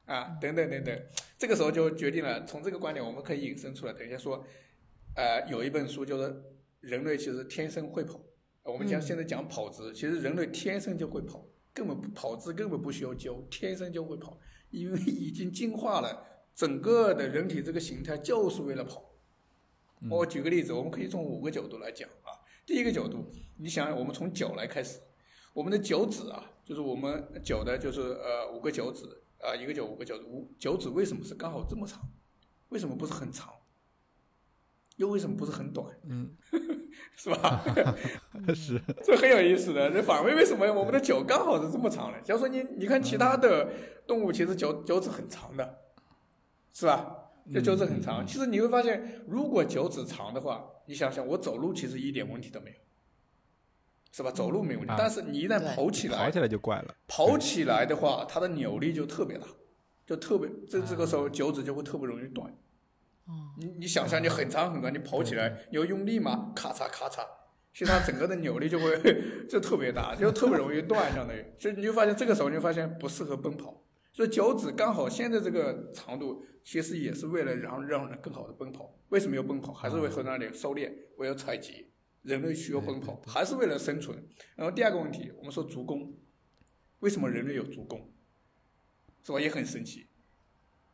[0.06, 0.38] 啊？
[0.40, 0.96] 等等等等，
[1.40, 3.94] 这个时候就决定了，从这个观点我们可以引申出来。
[3.94, 4.46] 等一下说，
[5.16, 6.44] 呃，有一本书就是
[6.82, 8.22] 人类其实天生会跑。
[8.72, 14.38] 我们讲现在讲跑姿，其实人类天生就会跑，根本不跑姿根本不需要教，天生就会跑，
[14.70, 19.04] 因为已经进化了，整个的人体这个形态就是为了跑。
[20.12, 22.36] 我举个例子，我们可以从五个角度来讲啊。
[22.66, 25.00] 第一个角度，你想，我们从脚来开始，
[25.54, 29.06] 我们的脚趾啊，就是我们脚的，就是呃五个脚趾
[29.40, 32.02] 啊，一个脚五个脚趾，五脚趾为什么是刚好这么长？
[32.70, 33.54] 为什么不是很长？
[34.98, 35.98] 又为什么不是很短？
[36.04, 36.36] 嗯，
[37.18, 37.64] 是吧？
[38.54, 39.90] 是， 这很有意思的。
[39.92, 42.22] 这反问为什么我们的脚刚好是这么长的？
[42.22, 43.68] 假如说你你看其他的
[44.06, 45.80] 动物，其实脚脚趾很长的，
[46.74, 47.16] 是吧？
[47.54, 48.26] 这脚趾很长。
[48.28, 52.76] 其实你会发现，如果脚趾长的话，你想想，我走路其实一点问题都没有，
[54.12, 54.30] 是吧？
[54.30, 56.96] 走路没问题，但是你一旦跑起来，跑起来就怪了。
[57.08, 59.48] 跑起来的话，它的扭力就特别大，
[60.06, 62.54] 就特别这这个时候脚趾就会特别容易断。
[63.58, 66.52] 你你想象你很长很长，你跑起来你要用力吗？
[66.56, 67.26] 咔嚓咔嚓，
[67.74, 69.00] 其实它整个的扭力就会
[69.50, 71.46] 就特别大，就特别容易断，相当于。
[71.60, 73.84] 所以你就发现这个时候你就发现不适合奔跑。
[74.14, 78.98] 所以脚趾刚好现在这个长度，其实也是为了让让人更好的奔跑。
[79.10, 79.74] 为什么要奔跑？
[79.74, 81.92] 还是为了那里狩猎，为了采集。
[82.24, 84.22] 人类需要奔跑，还是为了生存。
[84.58, 86.14] 然后第二个问题，我们说足弓，
[87.00, 88.12] 为什么人类有足弓？
[89.24, 89.40] 是吧？
[89.40, 90.07] 也很神奇。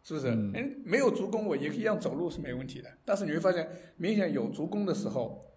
[0.04, 0.28] 是不是？
[0.28, 2.89] 嗯，没有足弓，我也一样走路是没问题的。
[3.06, 5.50] 但是你会发现，明显有足弓的时候，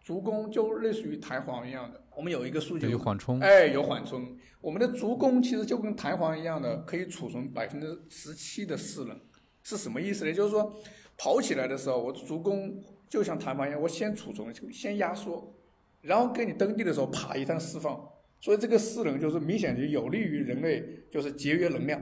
[0.00, 2.02] 足弓就类似于弹簧一样的。
[2.16, 4.36] 我们有一个数据，有缓冲，哎，有缓冲。
[4.60, 9.20] 我们的足弓其实就跟弹簧一样的，可以储存百分之十七的势能。
[9.62, 10.32] 是什么意思呢？
[10.32, 10.74] 就是说，
[11.18, 15.54] 跑起来的时候，我足弓就像弹簧一样，我先储存，先压缩，
[16.00, 18.08] 然后给你蹬地的时候，啪一下释放。
[18.40, 22.00] 所以这个势能就是明显就有利于人类，就是节约能量。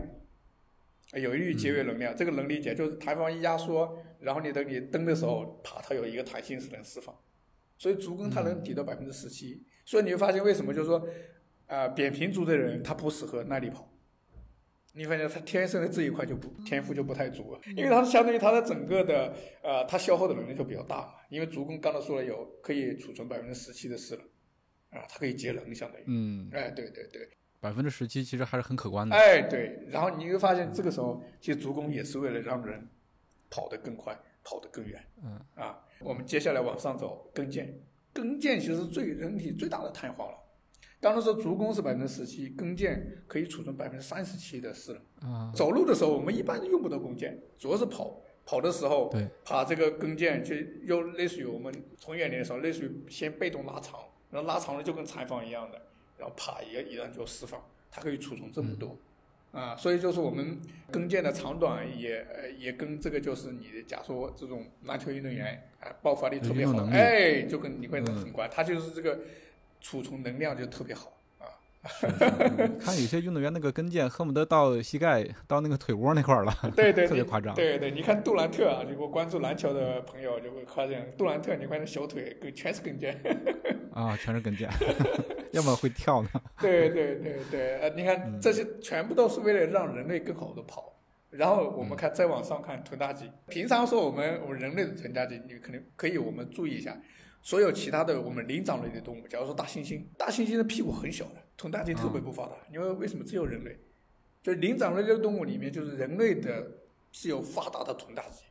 [1.20, 7.14] 有利于节约能量，这个能理解，就是弹簧一压缩，然后你等你蹬的时候，啪，它有一个弹性是能释放，
[7.76, 11.06] 所以足弓它能抵到百分之十七，所以你会发现为什么就是说，
[11.66, 13.92] 啊，扁平足的人他不适合耐力跑，
[14.94, 27.28] 你发现他天生的这一块就不天赋就不太足，因为他相当于他的整个的呃，他消耗的能力就比较大嘛，因为足弓刚才说了有可以储存百分之十七的势能，啊，它可以节能相当于，嗯，哎，对对对。
[27.62, 29.14] 百分之十七其实还是很可观的。
[29.14, 32.88] 哎，对，然后你会发现这个时候，其实足弓也是为了让人
[33.48, 35.00] 跑得更快，跑得更远。
[35.22, 37.72] 嗯啊，我们接下来往上走，跟腱，
[38.12, 40.36] 跟腱其实最人体最大的弹簧了。
[41.00, 45.32] 刚才说足弓是百分之十七，跟腱可以储存百分之三十七的势能。
[45.32, 55.80] 啊，走路的时候我们一般用不到弓箭，主要是跑，跑的时候，对，把这个跟腱就又类似于我们从远点的时候，类似于先被动拉长，然后拉长了就跟采访一样的。
[56.22, 58.96] 然后啪一一按就释放，它可以储存这么多，
[59.50, 62.24] 啊，所以就是我们跟腱的长短也
[62.56, 69.18] 也跟这个就是你假说这种篮球运动员啊爆发力特别好，哎，就跟你会很快，他就是这个
[69.80, 71.18] 储存能量就特别好啊。
[72.78, 77.54] 看有些运动员那个跟腱恨不得到膝盖到那个腿窝那块儿了，对对， 特别夸张。
[77.54, 83.14] 对对，你看杜兰特啊，如果关注篮球的朋友就会发现杜兰特，你看那小腿跟全是跟腱。
[83.92, 84.68] 啊，全是跟腱。
[85.52, 86.28] 要么会跳呢。
[86.60, 90.90] 对对对对，呃，你看这些全部都是为了让人类更好的跑。
[91.30, 96.94] 然后我们看再往上看臀大肌，平常说我们我们人类的臀大肌，你可能可以我们注意一下，
[97.40, 103.78] 所有其他的我们灵长类的动物，假如说大猩猩，大猩猩的屁股很小的，臀大肌特别不发达，因为为什么只有人类？
[104.42, 106.72] 就灵长类的动物里面，就是人类的
[107.12, 108.42] 是有发达的臀大肌。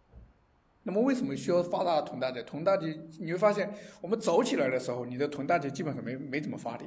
[0.83, 2.41] 那么为什么需要发达的臀大肌？
[2.43, 3.69] 臀大肌你会发现，
[3.99, 6.85] 我们走起来的时候，你的臀大肌基本上没没怎么发力，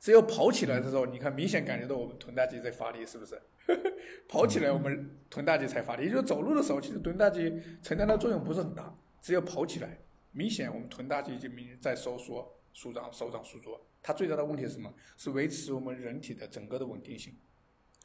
[0.00, 3.38] 只有跑起来的时候，你看明显感觉到我们臀大肌在发力，是不是？
[4.26, 9.98] 跑起来我们臀大肌才发力，也就是走路的时候，其实臀大肌承担的作用不是很大，只有跑起来，
[10.32, 13.78] 明显我们臀大肌就明显在收缩、舒张、收张、舒缩。
[14.04, 14.92] 它最大的问题是什么？
[15.16, 17.34] 是维持我们人体的整个的稳定性。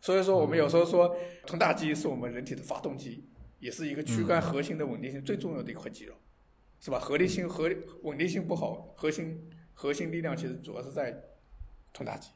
[0.01, 1.13] 所以说，我们有时候说
[1.45, 3.25] 臀大肌是我们人体的发动机，
[3.59, 6.13] 也是一个躯干核心的稳定性最重要的一块肌肉，
[6.79, 6.97] 是吧？
[6.97, 7.69] 合力性和
[8.03, 11.21] 稳定性不好，核心核心力量其实主要是在
[11.91, 12.29] 臀大肌。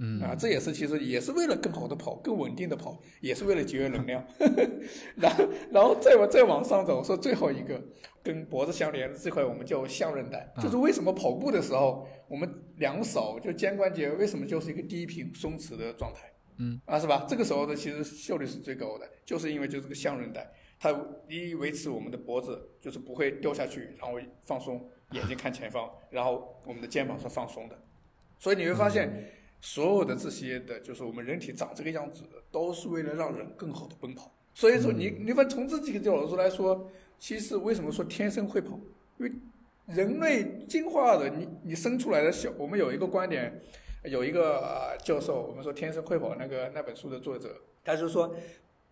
[0.00, 4.24] 嗯啊，这也是其实也是为了更好的跑，更稳定的跑，也是为了节约能量。
[5.18, 7.82] 然后，然后再往再往上走，说最后一个
[8.22, 10.54] 跟脖子相连的这块，我们叫项韧带。
[10.62, 16.32] 就是为什么跑步的时候，我们两手就肩关节为什么就是一个低频松弛的状态？
[16.56, 17.26] 嗯，啊，是吧？
[17.28, 20.90] 这个时候呢其实效率是最高的，就是因为就是个项韧带，它
[21.28, 27.78] 一维持我们的脖子就是不会掉下去，然后放松，眼睛看前方，然后我们的肩膀是放松的。
[28.38, 29.32] 所以你会发现。
[29.60, 34.32] 所有的这些的，就是我们人体长这个样子，都是为了让人更好的奔跑。
[34.54, 36.88] 所以说，你你反从这几个角度来说，
[37.18, 38.78] 其实为什么说天生会跑？
[39.18, 39.32] 因为
[39.88, 43.60] 人类进化的，你你生出来的小，我们有一个观点，
[44.04, 48.34] 有一个教授，我们说天生会跑那个那本书的作者，他就说，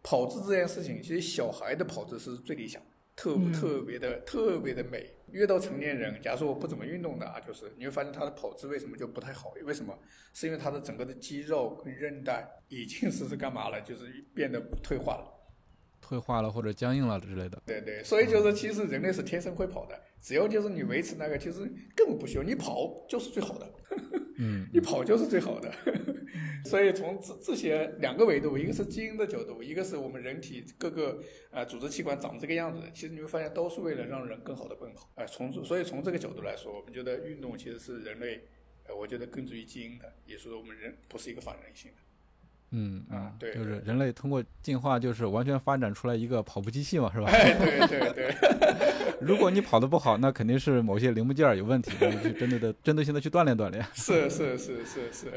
[0.03, 2.89] 跑姿这件事情，其实小孩的跑姿是最理想的。
[3.15, 9.55] 特特别的特别的美，越到成年人，假如说我不怎么运动的啊，就是你会发现他的跑姿为什么就不太好？
[9.65, 9.99] 为什么？
[10.35, 13.81] 是因为他的整个的肌肉跟韧带已经是是干嘛了？
[13.81, 14.05] 就是
[14.35, 15.33] 变得退化了，
[16.07, 17.61] 退化了或者僵硬了之类的。
[17.67, 21.59] 对对，所以就是其实人类是天生会跑的，只要就是你维持那个，其实
[21.97, 23.69] 根本不需要 你跑就是最好的。
[24.39, 25.73] 嗯，你跑就是最好的，
[26.65, 31.19] 所以从这这些两个维度，一个是基因的角度，一个是我们人体各个
[31.51, 35.11] 呃组织器官长这个样子，其实你会发现都是为了让人更好的奔跑。
[35.15, 38.47] 哎，从所以从这个角度来说，我们觉得运动其实是人类，
[38.87, 41.97] 呃，我觉得根植于基因的，也是说我们人不是一个反人性的。
[42.71, 47.27] 嗯啊，对，就是人类通过进化，就是完全发展出来一个跑步机器嘛，是吧？
[47.31, 48.35] 哎，对对对。
[49.19, 53.83] 如果你跑得不好，那肯定是某些零部件有问题，你去针对的、针对性的去锻炼锻炼。
[53.95, 55.33] 是是是是是。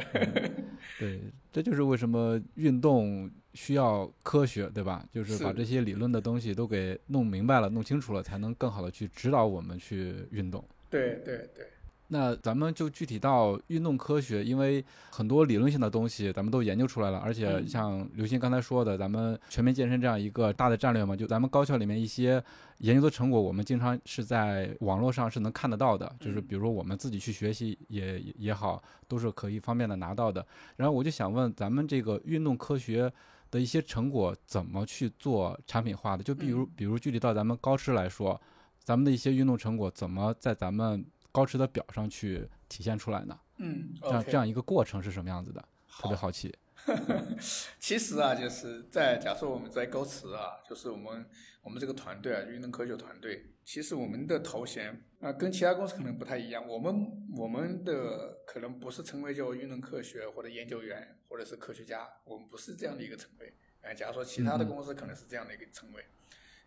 [1.00, 5.06] 对，这就是为什么运动需要科学，对吧？
[5.12, 10.64] 就是把这些理论的东西都给弄明白了、弄清楚了，才能更好的去指导我们去运动。
[10.90, 11.66] 对对对。
[12.12, 22.44] 那咱们就具体到运动科学，因为很多理论性的东西咱们都研究出来了，而且像刘鑫刚才说的，咱们全民健身这样一个大的战略嘛，就咱们高校里面一些
[22.80, 30.44] 研究的成果，我们经常是在网络上是能看得到的，就是比如说我们自己去学习也也好，都是可以方便的拿到的。
[30.78, 33.12] 然后我就想问，咱们这个运动科学
[33.52, 36.24] 的一些成果怎么去做产品化的？
[36.24, 38.42] 就比如比如具体到咱们高师来说，
[38.84, 43.40] 咱们的一些运动成果怎么在咱们高驰的表上去体现出来呢？
[43.58, 45.64] 嗯，这样这样一个过程是什么样子的？
[45.90, 46.56] 特别好奇。
[47.78, 51.26] 其实啊，就是在假设我们在高驰啊，就是我们
[51.62, 56.66] 我们这个团队啊，运动科学团队，其实我们的头衔啊，跟其他公司可能不太一样。
[56.66, 63.54] 我们我们的可能不是称为叫运动科学或者研究员或者是科学家，我们不是这样的一个称谓。
[63.82, 66.06] 哎，假如说其他的公司可能是这样的一个称谓。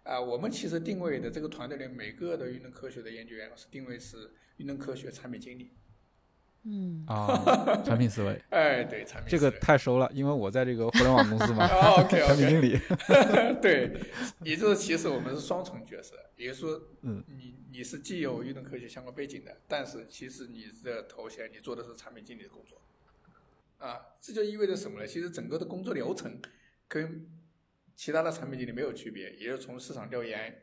[0.04, 5.72] 啊，我们其实定位的这个团队里每个的运动科学的研究员是定位是运动科学产品经理。
[6.64, 7.26] 嗯啊，
[7.84, 8.40] 产品思维。
[8.50, 11.66] 哎，对，产品这个太熟了，因为我在这个互联网公司嘛。
[11.98, 12.20] OK。
[12.24, 12.78] 产品经理。
[13.60, 13.92] 对，
[14.44, 22.80] 也就是其实我们是双重角色，也就是说，嗯，你你是既有运动科学相关背景的，但是其实你的头衔你做的是产品经理的工作。
[23.78, 25.06] 啊，这就意味着什么呢？
[25.06, 26.40] 其实整个的工作流程
[26.86, 27.26] 跟
[27.94, 30.62] 其他的产品经理没有区别，也就是从市场调研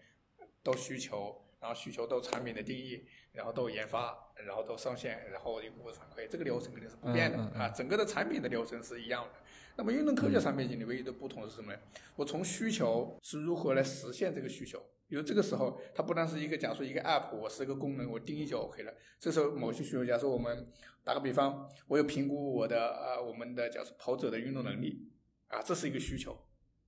[0.63, 7.69] 到需求，然后需求到产品的定义，然后到研发，然后到上线，然后用户反馈，这个流程肯定是不变的、嗯嗯嗯、啊。
[7.69, 9.31] 整个的产品的流程是一样的。
[9.77, 11.79] 那么运动科学产品经理唯一的不同是什么呢？
[12.15, 14.83] 我从需求是如何来实现这个需求？
[15.07, 18.93] 比如这个时候，它不单是一个，假如说一个 app，我是一个功能，我定义就 OK 了。
[19.19, 20.67] 这时候某些需求，假如说我们
[21.03, 25.09] 打个比方，我有评估我的呃我们的假如跑者的运动能力
[25.47, 26.37] 啊，这是一个需求。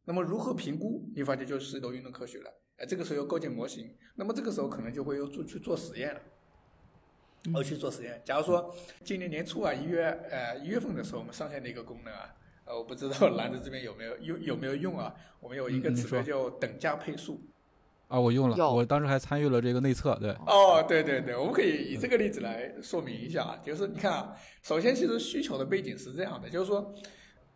[0.06, 1.10] 那么如何评估？
[1.16, 2.52] 你发现就涉及到运动科学了。
[2.78, 6.22] 哎，这个时候要构建模型，那么这个时候可能就会要做去做实验了。
[7.56, 8.22] 而去做实验。
[8.24, 8.72] 假如说
[9.04, 12.36] 今年年初啊，一月呃一月份的时候，我们上线的一个功能啊，
[12.66, 15.12] 呃，我不知道兰子这边有没有用有没有用啊？
[15.40, 17.42] 我们有一个指标叫等价配速。
[18.08, 20.30] 啊，我用了，我当时还参与了这个内测，对。
[20.46, 26.94] 哦，对对对，我们可以以这个例子来说明一下啊，就是你看啊，首先其实需求的背景是这样的，就是说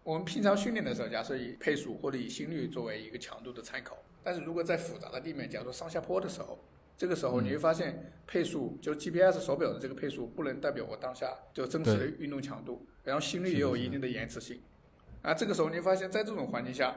[0.05, 6.59] 我们平常训练的时候，假设以配速或者以心率作为一个强度的参考，但是如果在复杂的地面，假如说上下坡的时候，
[6.95, 14.61] 这个时候你会发现配速就 GPS 手表的这个配速不能代表我当下就真实的运动强度，然后心率也有一定的延迟性，
[15.23, 16.95] 啊，这个时候你发现在这种环境下，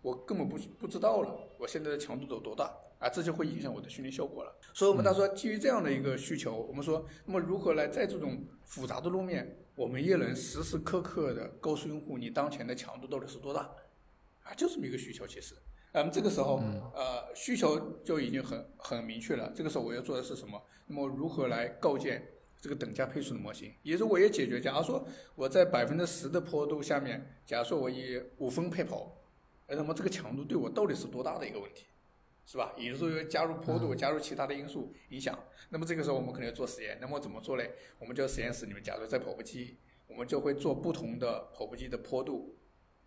[0.00, 2.74] 我根本不不知道了，我现在的强度有多大。
[2.98, 4.56] 啊，这就会影响我的训练效果了。
[4.72, 13.70] 所以，我们他说，基于这样的一个需求，我们说，那么如何来在这种复杂的路面，我们也能时时刻刻的告诉用户你当前的强度到底是多大？
[14.42, 15.54] 啊，就这么一个需求，其实，
[15.92, 16.62] 那嗯，这个时候，
[16.94, 19.52] 呃，需求就已经很很明确了。
[19.54, 20.62] 这个时候我要做的是什么？
[20.86, 22.26] 那么如何来构建
[22.60, 23.74] 这个等价配速的模型？
[23.82, 29.20] 也就是我也解决，假如说我在百分之十的坡度下面，假如说我以五分配跑，
[29.66, 31.86] 那么这个强度对我到底是多大的一个问题？
[32.46, 32.72] 是吧？
[32.78, 35.36] 也就是说加入坡度，加入其他的因素影响。
[35.70, 36.96] 那么这个时候我们可能要做实验。
[37.00, 37.64] 那么怎么做呢？
[37.98, 42.56] 我们就实验室里面，假如在跑步机，我们就会做不同的跑步机的坡度，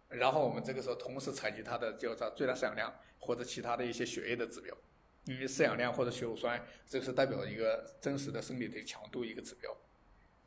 [0.09, 4.75] 然后我们这个时候同时采集它的叫做最大摄氧量或者其他的一些血液的指标，
[5.23, 9.73] 因为摄氧量或者血乳酸，这个是代表一个真实的生理的强度一个指标。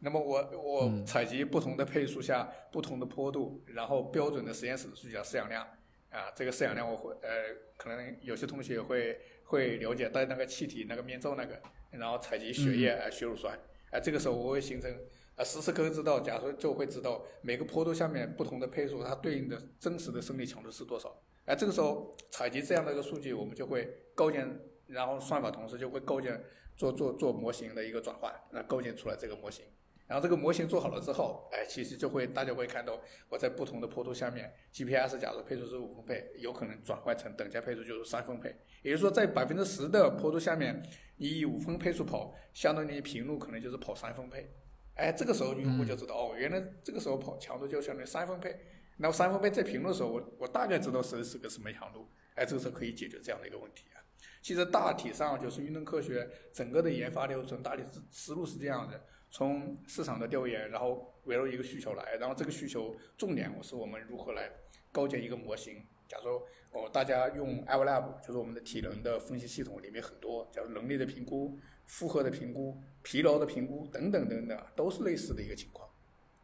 [0.01, 5.67] 那么我我采集不同的配速下不同的坡度，然后标准的实验室的数据叫摄氧量。
[6.13, 7.31] 啊，这个摄氧量我会呃，
[7.79, 11.59] 可能有些同学会会了解带那个气体那个面罩那个，
[11.91, 13.59] 然后采集血液呃血乳酸，
[13.91, 14.95] 啊，这个时候我会形成
[15.37, 24.47] 啊时时刻刻知道，假如就会知道每个坡度下面不同的配速它对应的真实的生理强度是多少，哎，这个时候采集这样的一个数据，我们就会构建，
[24.89, 26.45] 然后算法同时就会构建
[26.77, 29.65] 做做做模型的一个转换，那构建出来这个模型。
[30.07, 33.01] 然后这个模型做好了之后，哎，其实就会大家会看到，
[33.31, 38.55] 我在不同的坡度下面，GPS 假如配速是五分配，有可能转换成等价配速就是三分配。
[38.83, 40.83] 也就是说，在百分之十的坡度下面，
[41.17, 44.51] 你以五分配速跑，相当于平路可能就是跑三分配。
[44.97, 48.55] 哎，这个时候用户就知道，哦，原来这个时候跑强度就相当于三分配。
[48.99, 52.07] 那三分配在平路的时候，我我大概知道是是个什么强度。
[52.35, 54.03] 哎，这个时候可以解决这样的一个问题啊。
[54.43, 59.01] 其实大体上就是运动科学整个的研发流程，大体思思路是这样的。
[59.33, 64.51] 从市场的调研，然后围绕一个需求来，然后这个需求重点我是我们如何来
[64.93, 65.83] 构建一个模型。
[66.07, 75.89] 假如说哦，大家用 iLab，就是我们的体能的分析系统里面很多，假如能力的评估、负荷的评估、疲劳的评估等等等等，都是类似的一个情况，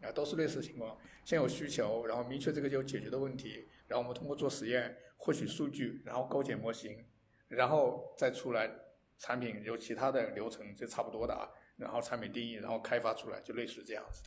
[0.01, 0.97] 啊，都是类似的情况。
[1.27, 7.05] 先有需求，然后明确这个就解决的问题，然后我们通过做实验获取数据，然后构建模型，
[7.49, 8.71] 然后再出来
[9.19, 11.47] 产品，有其他的流程就差不多的啊。
[11.79, 14.21] 然后产品定义，然后开发出来，就类似这样子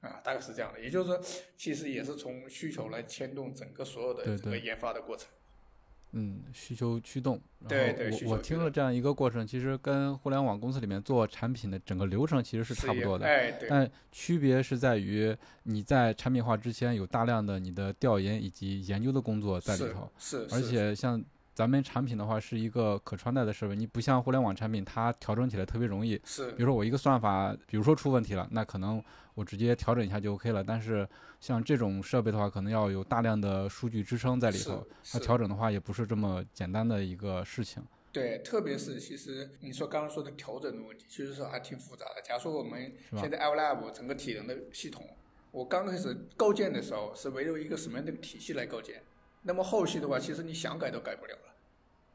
[0.00, 0.80] 的，啊，大概是这样的。
[0.80, 1.20] 也就是说，
[1.56, 5.28] 其实也是从需求来牵动整个所有的这个研发的过程。
[6.12, 7.38] 嗯，需求驱动。
[7.68, 13.26] 对对，我我听了这样一个过程，其实跟互联网公司里面做产品的整个流程其实是差不多的。
[13.26, 13.68] 哎，对。
[13.68, 20.10] 但区别是在于你在产品化之前有大量的你的调研以及研究的工作在里头。
[20.18, 20.46] 是。
[20.50, 21.22] 而且像。
[21.58, 26.12] 咱们产品的话是一个可穿戴的设备，你不像互联网产品，它调整起来特别容易。
[26.24, 29.02] 是，比如说我一个算法，比如说出问题了，那可能
[29.34, 30.62] 我直接调整一下就 OK 了。
[30.62, 31.04] 但是
[31.40, 37.82] 像这种设备的话，可能要有大量的数据支撑在里头，它调整的话也不是这么简单的一个事情。
[38.12, 42.22] 对，特别是其实你说刚刚说的调整的问题，其实是还挺复杂的。
[42.22, 45.04] 假如说我们现在 iLab 整个体能的系统，
[45.50, 49.02] 我刚开始构建的时候是围绕一个什么样的体系来构建？
[49.42, 51.47] 那么后续的话，其实你想改都改不了了，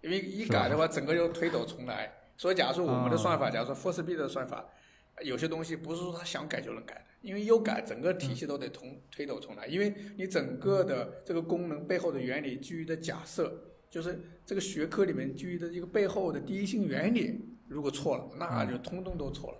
[0.03, 2.13] 因为一改的话，整个又推倒重来。
[2.37, 4.65] 所以，假如说我们的算法，假如说 Force B 的算法，
[5.23, 9.65] 有些东西不是说他想改就能改的，因为又改，整个体系都得重推倒重来。
[9.65, 13.53] 因为你整个的这个功能背后的原理基于的假设，
[13.89, 17.39] 就是这个学科里面基于的一个背后的第一性原理，
[17.69, 19.57] 如果错了，那就通通都错了，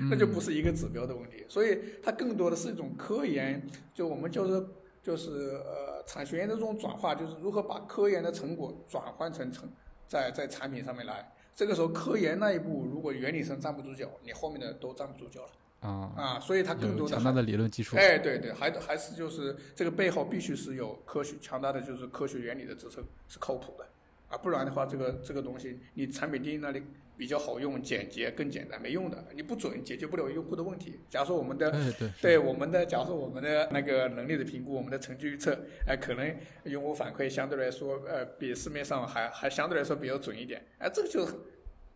[0.10, 1.44] 那就不是一个指标的问题。
[1.48, 4.66] 所以，它更多的是一种科研，就我们就是。
[5.02, 9.68] 就是呃，产学研的这种转化，就是如何把科研的成果转换成成
[10.06, 11.32] 在在产品上面来。
[11.54, 15.50] 这个时候，科研那一步如果原理上站不住脚，你后面的都站不住脚了。
[15.80, 17.96] 啊啊，所以它更多的强大的理论基础。
[17.96, 23.84] 哎，对对，还还是就是这个背后必须是有科学强大的就是科学原理的支撑，是靠谱的。
[24.32, 26.82] 啊，不然的话，这个这个东西你产品定义那里。
[27.14, 30.98] 比较好用、简洁、更简单，没用的，你不准，解决不了用户的问题。
[31.08, 31.72] 假如说我们的
[32.20, 35.56] 对我们的，假如说我们的那个能力的评估，我们的成绩预测，
[35.86, 40.64] 哎，可能用户反馈相对来说，呃，比市面上还还相对来说比较准一点。
[40.78, 41.24] 哎，这个就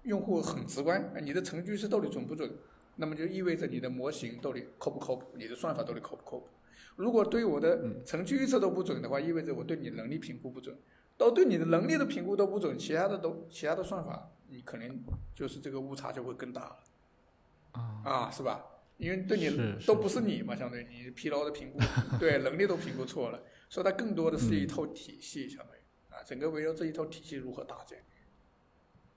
[0.04, 2.48] 用户很直观，你的成绩预测到底准不准？
[2.94, 6.46] 那么就意味着你的模型到底靠不靠谱，你的算法到底靠不靠谱。
[6.94, 10.76] 如果对我的程序预测都不准的话，意味着我对你能力评估不准。
[11.16, 15.02] 都对你的能力的评估都不准，其他的都其他的算法，你可能
[15.34, 16.76] 就是这个误差就会更大了。
[17.72, 18.64] 啊啊，是吧？
[18.98, 21.78] 因为对你都不是你嘛，相当于你疲劳的评估，
[22.18, 28.02] 对能力都评估错了，所以它更多的是一套体系，相当于啊，整个围绕这一套体系如何搭建。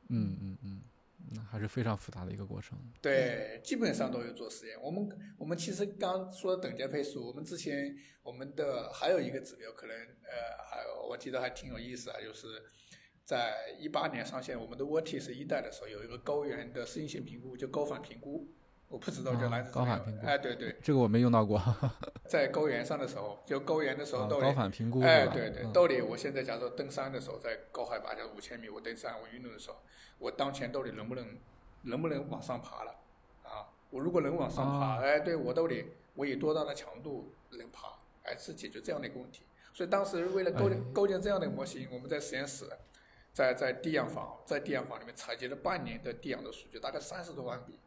[0.09, 0.81] 嗯嗯嗯，
[1.31, 2.77] 那还是非常复杂的一个过程。
[3.01, 4.81] 对，基本上都有做实验。
[4.81, 12.47] 我们我们其实刚说等价配速，我们之前我们的还有一个指标，可能呃，还我记得还挺有意思啊，就是
[13.23, 18.47] 在一八年上线我们的 Vertex 一代的时候，有一个高原的适应性评估，叫高反评估。
[18.89, 21.61] 我不知道叫啊来自高反评估哎，对对，这个我没用到过。
[22.27, 29.77] 在高原上的时候，就高原的时候啊到底高反评估哎，对对，嗯到底我现在假如说登山的时候，在高海拔，假如五千米，我登山我运动的时候，
[30.17, 31.37] 我当前到底能不能
[31.83, 32.91] 能不能往上爬了？
[33.43, 35.85] 啊，我如果能往上爬，啊哎，对我到底
[36.15, 37.87] 我以多大的强度能爬？
[38.23, 39.43] 哎，是解决这样的一个问题。
[39.71, 42.67] 所以当时为了构构建这样的模型，我们在实验室，
[43.31, 47.79] 在在地样房，在地样房里面采集了半年的地样的数据，大概三十多万笔，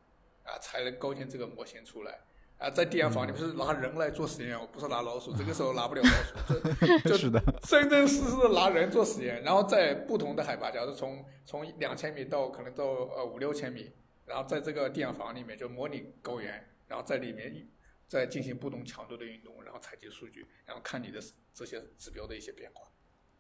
[0.45, 2.21] 啊，才能构建这个模型出来。
[2.59, 6.61] 啊，在地下房里不是拿人来做实验，我不是拿老鼠，这个时候拿不了老鼠，
[7.03, 13.91] 这就是的，真真实实的拿人做实验，然后在不同的海拔，假如从从两千米到可能到呃五六千米，
[14.27, 17.69] 然后在这个地下房里面就模拟高原，然后在里面
[18.07, 21.21] 再进行不同强度的运动，然后采集数据，然后看你的
[21.53, 22.87] 这些指标的一些变化，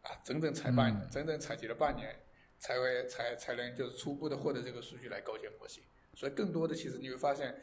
[0.01, 2.13] 啊，整整采半整整采集了半年，
[2.59, 5.85] 才会才才能就是初步的获得这个数据来构建模型。
[6.15, 7.55] 所以更多的其实你会发现，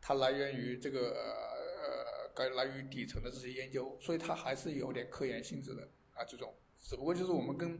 [0.00, 5.82] 它来源于这个呃该，来源于底层的这些研究，所以它还是有点科研性质的
[6.14, 6.24] 啊。
[6.24, 7.78] 这种只不过就是我们跟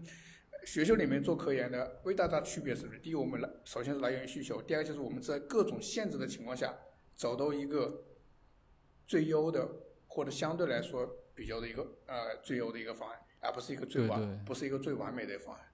[0.66, 2.98] 学校里面做科研的最大的区别是什么？
[2.98, 6.76] 第一，我们来首先是来源于需求；第二，就是我们在各种限制的情况下，
[7.16, 8.04] 找到一个
[9.06, 9.66] 最优的
[10.06, 15.64] 或者相对来说比较的一个呃最优的一个方案，而不是一个最完不是一个最完美的方案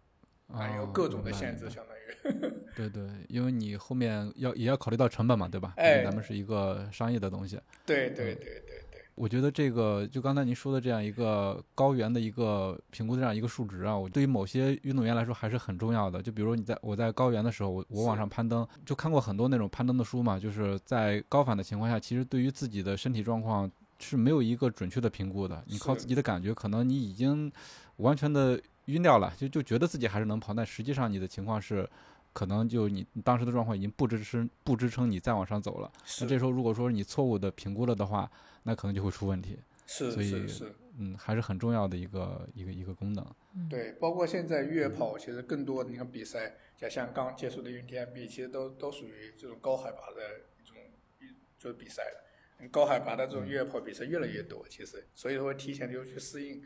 [0.49, 2.54] 啊，有啊各种的限制，相当于。
[2.77, 5.75] 对对，因为你后面要也要考虑到成本嘛，对吧？
[5.77, 7.61] 哎咱们是一个商业的东西。
[7.87, 16.20] 对对对对对，我觉得这个就刚才您说的这样一个高原的一个评估的这样一个数值啊，我对于某些运动员来说还是很重要的。
[16.20, 23.70] 就比如你在我在高原的时候，我我往上攀登，就看过很多那种攀登的书嘛，就是在高反的情况下，其实对于自己的身体状况
[24.01, 25.62] 是没有一个准确的评估的。
[25.66, 27.53] 你靠自己的感觉，可能你已经
[27.99, 31.89] 完全的晕掉了，就就觉得自己还是能跑，但实际上你的情况是。
[32.35, 38.30] 可能就你你当时的状况已经不支撑不支撑你再往上走了，那这时候如果说你错误的评估了的话，
[38.64, 39.59] 那可能就会出问题。
[39.87, 40.74] 是所以是是。
[40.97, 43.26] 嗯，还是很重要的一个一个一个功能。
[43.68, 50.76] 对，包括现在越野跑，其实更多的你看比赛，像像刚结束的 UTMB，其实都都属于这种高海拔的一种
[51.20, 51.26] 一
[51.59, 52.68] 就是比赛了。
[52.70, 56.62] 高海拔的这种越野跑比赛越来越多，其实，所以说提前就去适应，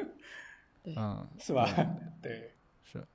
[0.82, 1.66] 对嗯，是吧？
[2.20, 3.06] 对，是。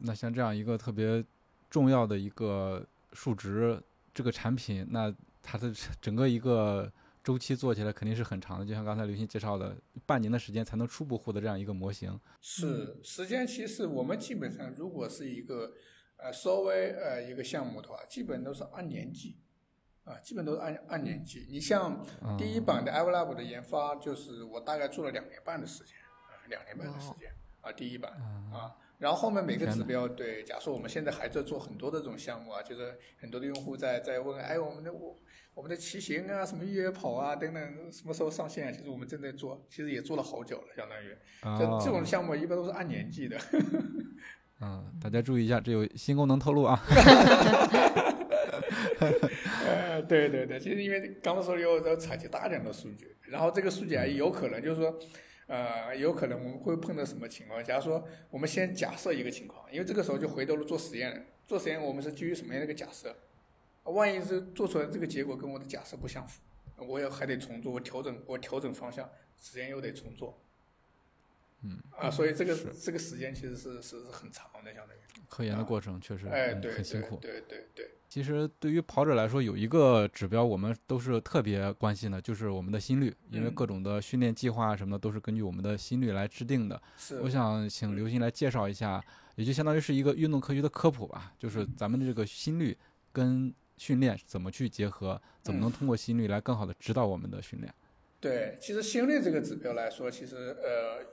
[0.00, 1.24] 那像这样一个特别
[1.68, 3.80] 重要的一个数值，
[4.12, 6.90] 这个产品，那它的整个一个
[7.22, 8.64] 周期做起来肯定是很长的。
[8.64, 9.76] 就像刚才刘鑫介绍的，
[10.06, 12.18] 半年的时间才能初步获得这样一个模型。
[12.40, 15.72] 是时间，其实我们基本上如果是一个
[16.16, 19.38] 呃稍微呃一个项目的话，基本都是按年计，
[20.04, 21.46] 啊，基本都是按按年计。
[21.50, 25.94] 你像嗯，第一版的 iLab 的研发，就是我大概做了两年半的时间，
[26.28, 35.18] 啊，两年半的时间啊，第一版嗯啊，然后后面每个指标，对，假设我们现在还在做很多的这种项目啊，就是很多的用户在在问，哎，我们的我
[35.54, 38.70] 我们的骑行啊，什么越野跑啊等等，什么时候上线啊？
[38.70, 41.16] 其实我们正在做，其实也做了好久了，相当于，
[41.58, 43.36] 这哦这种项目一般都是按年计的。
[44.60, 46.78] 嗯，大家注意一下，这有新功能透露啊。
[49.66, 54.98] 呃，对对对，其实因为刚刚说有要采集大量的数据，然后这个数据啊，有可能就是说，
[55.50, 57.62] 呃，有可能我们会碰到什么情况？
[57.64, 61.20] 假如说我们先假设一个情况，因为这个时候就回到了做实验了。
[61.44, 63.12] 做实验我们是基于什么样的一个假设？
[63.82, 66.40] 万一是做出来这个结果跟我的假设不相符，
[66.76, 70.38] 我也还得重做，我调整我调整方向，实验又得重做。
[71.62, 75.00] 嗯，啊，所以这个这个时间其实是是是很长的，相当于。
[75.28, 77.16] 科研的过程确实哎，嗯对很辛苦。
[77.16, 86.82] 对对对对，其实对于跑者来说，有一个指标我们都是特别关心的，就是我们的心率，因为嗯各种的训练计划什么的都是根据我们的心率来制定的。
[86.98, 87.20] 是。
[87.20, 89.00] 我想请刘鑫来介绍一下，
[89.36, 92.76] 也就相当于是一个运动科学的科普吧，就是咱们的这个心率
[93.12, 97.72] 跟训练怎么去结合，怎么能通过心率来更好的指导我们的训练。
[98.18, 101.06] 对，其实心率这个指标来说，其实呃，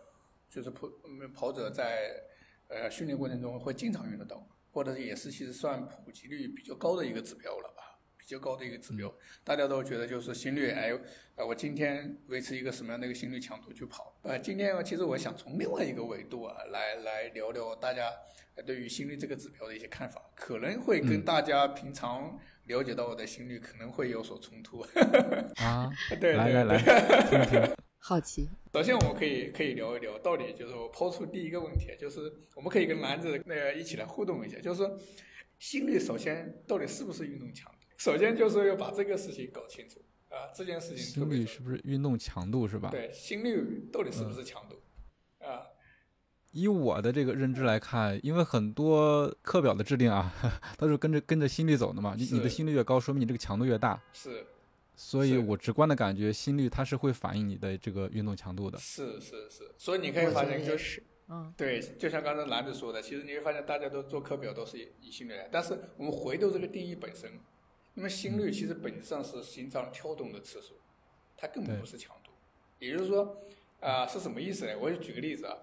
[0.49, 2.23] 就是跑嗯跑者在
[2.69, 4.43] 呃训练过程中会经常用得到，
[4.77, 7.97] 或者也是其实算普及率比较高的一个指标了吧。
[8.15, 9.11] 比较高的一个指标。
[9.43, 10.91] 大家都觉得就是心率，哎，
[11.35, 14.15] 呃，我今天维持一个什么样的一个心率强度去跑？
[14.21, 18.13] 呃，今天其实我想从另外一个维度啊，来来聊聊大家
[18.67, 24.85] 对于心率这个指标的一些看法，可能会跟大家平常了解到我的心率可能会有所冲突。
[25.57, 25.89] 啊，
[26.21, 26.77] 对，来来来，
[27.31, 27.75] 听听。
[27.97, 28.47] 好奇。
[28.77, 34.87] 首先，我们可以可以聊一聊，到底就是我抛出第一个问题，就是我们可以跟篮子那个一起来互动一下，就是
[35.57, 37.87] 心率首先到底是不是运动强度？
[37.97, 39.99] 首先就是要把这个事情搞清楚
[40.29, 40.97] 啊，这件事情。
[40.97, 42.91] 心率是不是运动强度是吧？
[42.91, 44.75] 对，心率到底是不是强度？
[45.43, 45.65] 啊，
[46.51, 50.31] 以我的这个认知来看，因为很多课表的制定啊，
[50.77, 53.99] 都是跟着跟着心率走的嘛，你你的心率越高，说明你这个强度越大。
[54.13, 54.45] 是。
[54.99, 58.79] 所以我直观的感觉，心率它是会反映你的这个运动强度的。
[58.79, 67.31] 是是是，所以你可以发现，就是，嗯，对，就像刚才男子说的，其实你会发现，大家都做课表都是以心率来，但是我们回到这个定义本身，
[67.93, 70.73] 那么心率其实本质上是心脏跳动的次数，
[71.37, 72.31] 它根本不是强度。
[72.79, 73.39] 也就是说，
[73.79, 74.75] 啊，是什么意思呢？
[74.81, 75.55] 我就举个例子啊，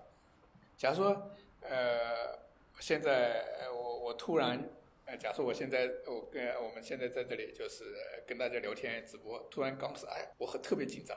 [0.77, 1.31] 假如说，
[1.63, 2.39] 呃，
[2.79, 4.65] 现在我我突然。
[5.07, 7.85] 呃，假设我现在我跟我们现在在这里就是
[8.27, 11.17] 跟大家聊天直播，突然刚是哎，我很特别紧张，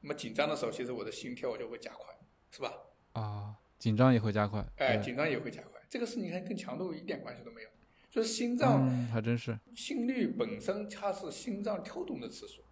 [0.00, 2.14] 那么紧张的时候，其实我的心跳就会加快，
[2.50, 2.72] 是吧？
[3.12, 4.66] 啊，紧张也会加快。
[4.76, 7.68] 哎，紧张也会加快，这个事你看跟强度一点关系都没有，
[8.10, 12.62] 就是心脏还真是心率本身它是心脏跳动的次数，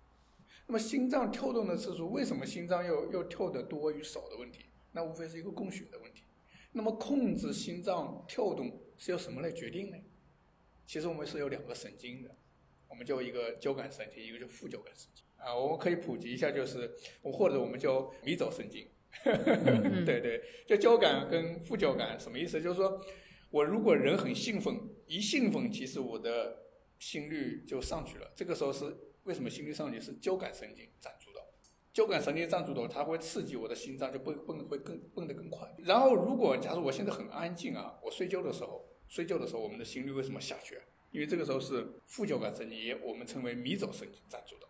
[0.66, 4.64] 那么心脏跳动的次数为什么心脏又又跳得多与少的问题？
[4.92, 6.22] 那无非是一个供血的问题。
[6.72, 9.96] 那么控制心脏跳动是由什么来决定呢？
[10.90, 12.36] 其实我们是有两个神经的，
[12.88, 15.54] 我们叫一个交感神经，一个叫副交感神经啊。
[15.54, 18.88] 我们可以普及一下，就是我或者我们叫迷走神经。
[20.04, 22.60] 对对，就交感跟副交感什么意思？
[22.60, 23.00] 就是说
[23.50, 26.60] 我如果人很兴奋，一兴奋，其实我的
[26.98, 28.28] 心率就上去了。
[28.34, 30.00] 这个时候是为什么心率上去？
[30.00, 31.40] 是交感神经占主导。
[31.92, 35.72] 交感神经占主导，它会刺激我的心脏，就蹦蹦会更蹦得更快。
[35.84, 38.89] 然后如果假如我现在很安静啊，我睡觉的时候。
[39.10, 40.78] 睡觉的时候，我们的心率为什么下去？
[41.10, 44.68] 因为这个时候是副交感神经，也我们称为迷走神经占主导。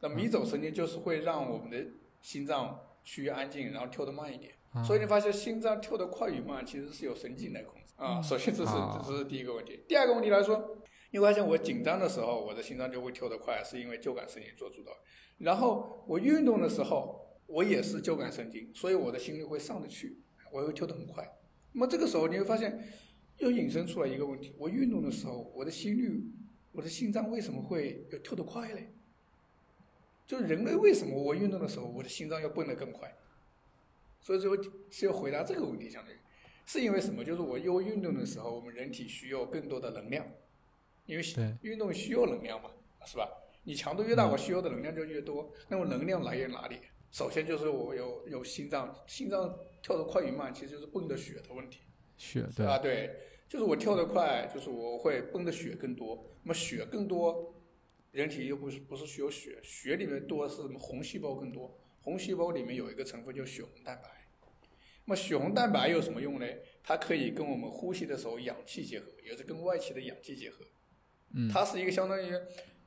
[0.00, 1.86] 那迷走神经就是会让我们的
[2.22, 4.54] 心脏趋于安静，然后跳得慢一点。
[4.82, 8.22] 所以你发现心脏跳得快与慢，其实是由神经来控制啊。
[8.22, 8.72] 首先这是
[9.06, 9.84] 这是第一个问题。
[9.86, 10.78] 第二个问题来说，
[11.10, 14.92] 你发现我紧张的时候，我的心脏就会跳得快，是因为交感神经做主导。
[15.36, 20.16] 然后我运动的时候，我也是交感神经，所以我的心率会上得去，
[20.50, 21.30] 我会跳得很快。
[21.72, 22.82] 那么这个时候你会发现。
[23.42, 26.24] 又引申出来一个问题：我运动的时候，我的心率，
[26.70, 28.88] 我的心脏为什么会要跳得快嘞？
[30.24, 33.12] 就是人类为什么我运动的时候，我的心脏要蹦得更快？
[34.20, 34.56] 所以说
[34.90, 36.16] 是要回答这个问题，相当于
[36.66, 37.24] 是因为什么？
[37.24, 40.24] 就是我又运动的时候，我们人体需要更多的能量，
[41.06, 41.24] 因为
[41.62, 42.70] 运动需要能量嘛，
[43.04, 43.28] 是吧？
[43.64, 45.52] 你强度越大，我需要的能量就越多。
[45.68, 46.78] 那么能量来源哪里？
[47.10, 51.80] 首先就是我有有心脏，心脏跳得快与慢，其实就是泵的血的问题。
[52.16, 53.10] 血对啊，对。
[53.52, 56.24] 就是我跳得快，就是我会泵的血更多。
[56.42, 57.54] 那么血更多，
[58.10, 60.78] 人体又不是不是需要血，血里面多是什么？
[60.78, 61.78] 红细胞更多。
[62.00, 64.08] 红细胞里面有一个成分叫血红蛋白。
[65.04, 66.46] 那么血红蛋白有什么用呢？
[66.82, 70.64] 它可以跟我们呼吸的时候氧气结合，也是跟外气的氧气结合。
[71.34, 71.46] 嗯。
[71.52, 72.32] 它是一个相当于，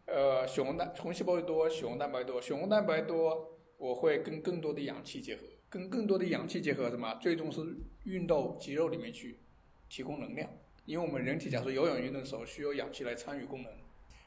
[0.08, 7.14] 呃，血红蛋红细胞多，血红蛋白多，血红蛋白多，我会跟更多的氧气结合，跟更多的氧气结合什么？
[7.22, 7.62] 最终是
[8.06, 9.42] 运到肌肉里面去。
[9.96, 10.50] 提供能量，
[10.84, 13.72] 因为我们人体假如有氧运动的时候需要氧气来参与功能，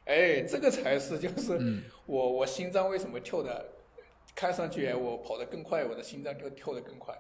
[0.07, 3.73] 哎，这个才是就是我我心脏为什么跳的，
[4.35, 7.15] 看上去我跑得更快，我的心脏就跳得更快，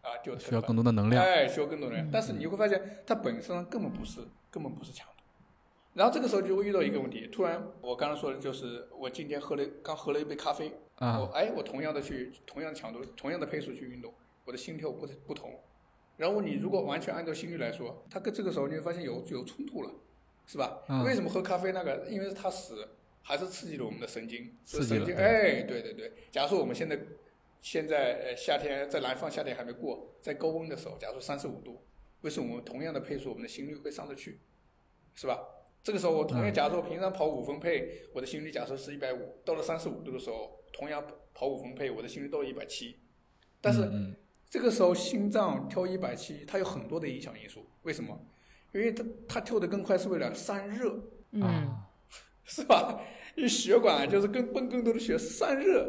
[0.00, 5.22] 啊，就需要更多的能量，哎，需要更多能量，但是你会发现它本身根本不是根本不是强度，
[5.92, 14.14] 然后这个时候就会遇到一个问题，突然我刚刚说的就是我今天喝了刚喝了一杯咖啡，啊，哎，我同样的去同样的强度同样的配速去运动，
[14.46, 15.52] 我的心跳不不同。
[16.20, 19.90] 然后你如果完全按照心率来说，它跟这个时候你会发现有有冲突了，
[20.46, 20.82] 是吧？
[21.02, 22.06] 为什么喝咖啡那个？
[22.10, 22.86] 因为它死
[23.22, 25.16] 还是刺激了我们的神经，神经。
[25.16, 26.12] 哎，对对对。
[26.30, 27.00] 假如说我们现在
[27.62, 31.80] 现在呃夏天在南方夏天还没过，在高温的时候，假如说三十五度，
[32.20, 34.40] 为什么我们同样的配速，我们的心率会上得去，
[35.14, 35.40] 是吧？
[35.82, 41.02] 这个时候我同样假如说平常跑五分配，我的心率假设是一百五，到了三十五度的时候，同样
[41.32, 42.98] 跑五分配，我的心率到了一百七，
[43.62, 43.80] 但是。
[44.50, 47.64] 这个时候心脏跳一百七，它有很多的影响因素。
[47.82, 48.20] 为什么？
[48.72, 51.72] 因为它它跳得更快是为了散热，嗯，
[52.44, 53.00] 是吧？
[53.36, 55.88] 你血管就是更泵更多的血散热。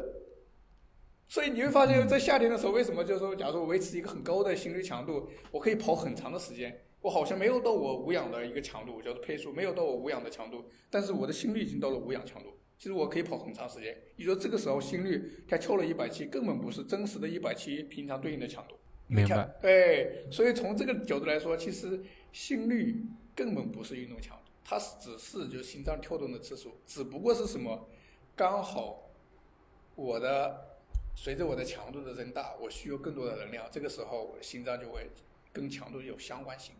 [1.28, 12.50] 所以你会发现在夏天的时候，为什么就是说，假如说维持一个很高的心率强度，我可以跑很长的时间，我好像没有到我无氧的一个强度，叫做配速，没有到我无氧的强度，但是我的心率已经到了无氧强度。
[12.82, 13.96] 其实我可以跑很长时间。
[14.16, 18.76] 你说这个时候心率它跳了一百七，根本不是真实的一百七平常对应的强度。
[19.06, 19.48] 明白。
[19.62, 22.02] 对，所以从这个角度来说，其实
[22.32, 23.06] 心率
[23.36, 27.88] 根本不是运动强度，它是只是就心脏跳动的次数，只不过是什么，
[28.36, 29.12] 刚好
[29.94, 30.80] 我的
[31.14, 35.08] 随着我的强度的增大，我需要更多的能量，这个时候我的心脏就会
[35.54, 36.74] 跟强度有相关性。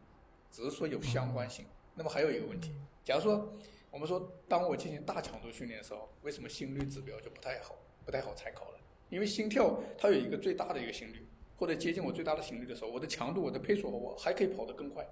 [0.50, 2.72] 只是说有相关性，那么还有一个问题，
[3.06, 3.54] 假如说
[3.92, 7.76] 我们说，当我进行大强度训练的时候，为什么心率指标就不太好，
[8.06, 8.78] 不太好参考了？
[9.10, 11.28] 因为心跳它有一个最大的一个心率，
[11.58, 15.06] 或者接近我最大的心率的时候，我的强度、我的配速我还可以跑得更快。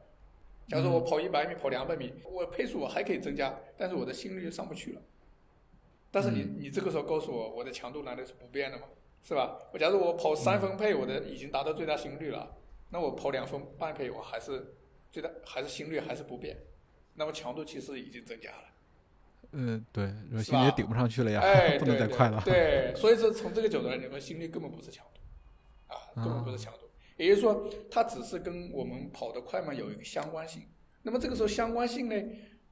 [0.67, 5.01] 假如说我跑一百米、跑两百米，我配速我还可以增加，但是我的心率就上不去了。
[6.09, 8.85] 但是你你这个时候告诉我，我的强度难道是不变的吗？
[9.21, 9.59] 是吧？
[9.73, 12.55] 我假如我跑三分配，我的已经达到最大心率了，
[12.89, 14.75] 那我跑两分半配，我还是。
[15.11, 16.55] 最大还是心率还是不变，
[17.15, 18.68] 那么强度其实已经增加了。
[19.51, 20.07] 嗯，对，
[20.43, 21.41] 心率也顶不上去了呀，
[21.79, 22.41] 不能再快了。
[22.45, 26.79] 对，所以说从这个角度来讲，心率根本不是强度，啊，根本不是强度。
[27.17, 30.63] 也就是说，它只是跟我们跑得快慢有一个相关性。
[31.01, 32.15] 那么这个时候相关性呢，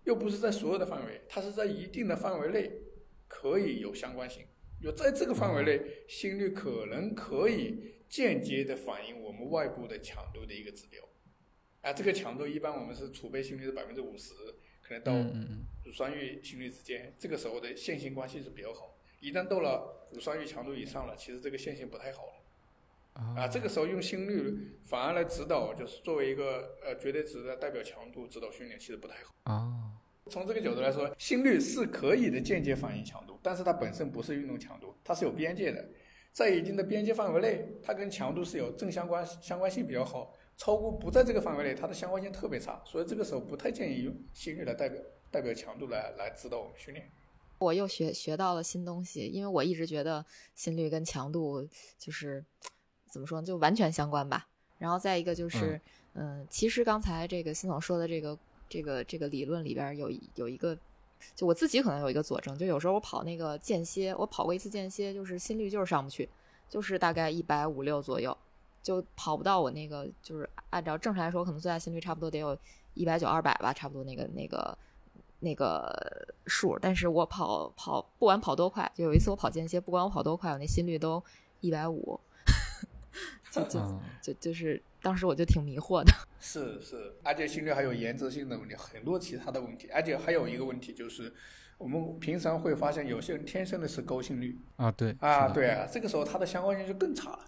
[0.03, 2.71] 又不是在所有的范围，它是在一定的范围内
[3.27, 4.45] 可以有相关性。
[4.79, 11.03] 有在这个范围内，心率可能可以间接的反映我们外部的强度的一个指标。
[11.81, 14.33] 啊，这个强度一般我们是储备心率的百分之五十，
[14.87, 15.13] 可能到
[15.83, 18.95] 乳酸阈心率之间，这个时候的线性关系是比较好。
[19.19, 22.33] 一旦到了乳酸阈强度以上了，其实这个线性不太好了。
[23.35, 29.33] 啊，这个时候用心率反而来指导，就是作为一个呃绝对值的代表强度指导训练，其实不太好。
[29.51, 29.91] 啊，
[30.29, 35.89] 从这个角度来说，心率是可以的间接反应强度，但是它本身不是运动强度，它是有边界的，
[36.31, 40.36] 在一定的边界范围内，它跟强度是有正相关，相关性比较好。
[40.57, 44.99] 超过不在这个范围内，它的相关性特别差，所以这个时候不太建议用心率来代表
[45.29, 47.09] 代表强度来来指导我们训练。
[47.59, 52.43] 我又学学到了新东西，因为我一直觉得心率跟强度就是
[53.09, 54.47] 怎么说呢，就完全相关吧。
[54.79, 55.79] 然后再一个就是，
[56.13, 58.37] 嗯，其实刚才这个辛总说的这个
[58.69, 60.77] 这个这个理论里边有有一个，
[61.35, 66.29] 就我自己可能有一个佐证，就有时候我跑那个间歇，我跑过一次间歇，就是心率就是上不去，
[66.69, 68.35] 就是大概一百五六左右。
[68.87, 72.57] 就跑不到我那个，就是按照正常来说，可能最大心率差不多得有
[72.93, 74.77] 一百九、二百吧，差不多那个那个
[75.41, 76.79] 那个数。
[76.79, 81.21] 但是我跑跑不管跑多快，就有一次我跑间歇，不管我跑多快，我那心率都
[81.59, 82.17] 一百五，
[83.51, 86.13] 就就就就是当时我就挺迷惑的。
[86.39, 91.33] 是是，而且心率还有延迟性的问题，很多其他的问题，而且还有一个问题就是，
[91.77, 97.39] 我们平常会发现有些人天生的是高心率啊，对啊对啊，这个时候它的相关性就更差了。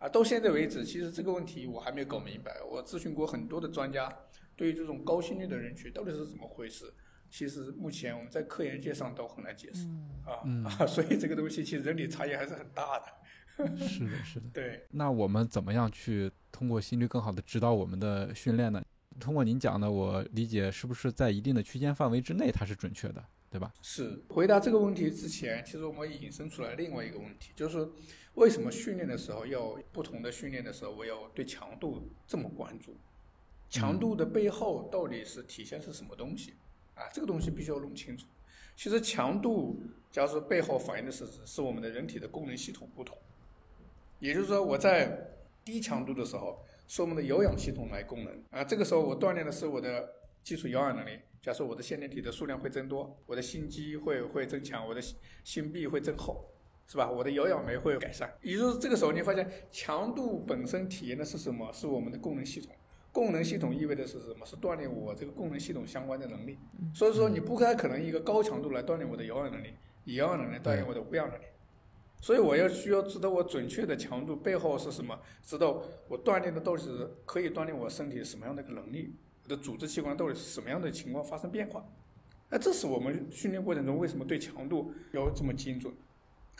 [0.00, 2.56] 啊，到现在为止，其实这个问题我还没有搞明白。
[2.68, 4.10] 我咨询过很多的专家，
[4.56, 6.90] 对于这种高心率的人群到底是怎么回事，
[7.30, 9.86] 其实目前我们在科研界上都很难解释。
[10.24, 13.76] 啊啊，所以这个东西其实人体差异还是很大的。
[13.86, 14.46] 是的，是的。
[14.54, 14.86] 对。
[14.90, 18.82] 那我们怎么样去通过心率更好的指导我们的训练呢？
[19.18, 23.70] 通过您讲的，我理解是不是在一定的区间范围之内它是准确的，对吧？
[23.82, 24.18] 是。
[24.30, 27.86] 回答这个问题之前，其实我们引申出来另外一个问题，就是。
[28.34, 32.94] 为什么训练的时候要不同的训练的时候，我要对强度这么关注？
[33.68, 36.54] 强度的背后到底是体现是什么东西？
[36.94, 38.26] 啊，这个东西必须要弄清楚。
[38.76, 43.16] 其实强度，假如说背后反映的是是我们的人体的功能系统不同。
[44.18, 48.64] 也就是说，我在低强度的时候，是我们的有氧系统来功能啊。
[48.64, 51.18] 这个时候我锻炼的是我的基础有氧能力。
[51.42, 55.00] 假设我的线粒体的数量会增多，我的心肌会会增强，我的
[55.42, 56.44] 心壁会增厚。
[56.90, 57.08] 是吧？
[57.08, 61.72] 我的有氧酶会改善，也就是这个时候你发现强度本身体验的是什么？
[61.72, 62.74] 是我们的功能系统。
[63.12, 64.44] 功能系统意味着是什么？
[64.44, 66.58] 是锻炼我这个功能系统相关的能力。
[66.92, 69.72] 所以说你不太可能一个高强度来锻炼我的有氧能力，
[70.04, 71.44] 以有氧能力锻炼我的无氧能力。
[72.20, 79.14] 所以我要需要知道我准确的强度背后是什么，知道我锻炼的到底是可以锻炼我身体什么样的一个能力，
[79.44, 81.84] 我的组织器官到底是什么样的情况发生变化。
[82.48, 85.94] 那这是我们训练过程中为什么对强度要这么精准。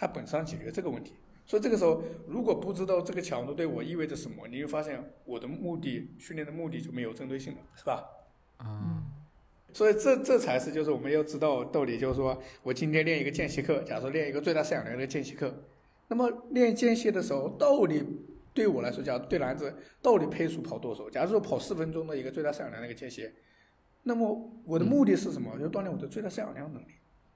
[0.01, 1.13] 它本身解决这个问题，
[1.45, 8.03] 所以这个时候如果不知道这个强度对我意味着什么，你就发现我的目的训练的目的就没有针对性了，是吧？
[8.61, 9.05] 嗯，
[9.75, 15.55] 所以这这才是就是我们要知道到底就是说我今天练一个间歇课，假如说练一个最大摄氧量的间歇课，
[16.09, 18.03] 那么练间歇的时候到底
[18.55, 21.11] 对我来说，假如对男子到底配速跑多少？
[21.11, 23.31] 假如说跑四分钟的一个最大摄氧量的一个间歇，
[24.05, 25.51] 那么我的目的是什么？
[25.61, 26.93] 要锻炼我的最大摄氧量能力。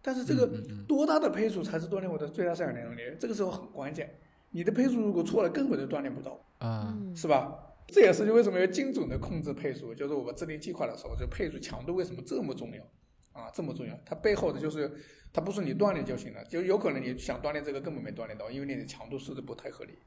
[0.07, 0.47] 但是这个
[0.87, 3.01] 多大的配速才是锻炼我的最大摄氧能力？
[3.19, 4.15] 这个时候很关键。
[4.51, 7.59] 你的配速如果错了，根本就锻炼不到，啊，是吧？
[7.89, 12.83] 这也是为什么要精准的控制配速，就是我们制定计划的时候，就配速强度为什么这么重要
[13.33, 13.51] 啊？
[13.53, 14.91] 这么重要，它背后的就是，
[15.33, 19.99] 它不是你锻炼就行了，就有可能你想锻炼这个根本没锻炼到，因为你的强度设置不太合理，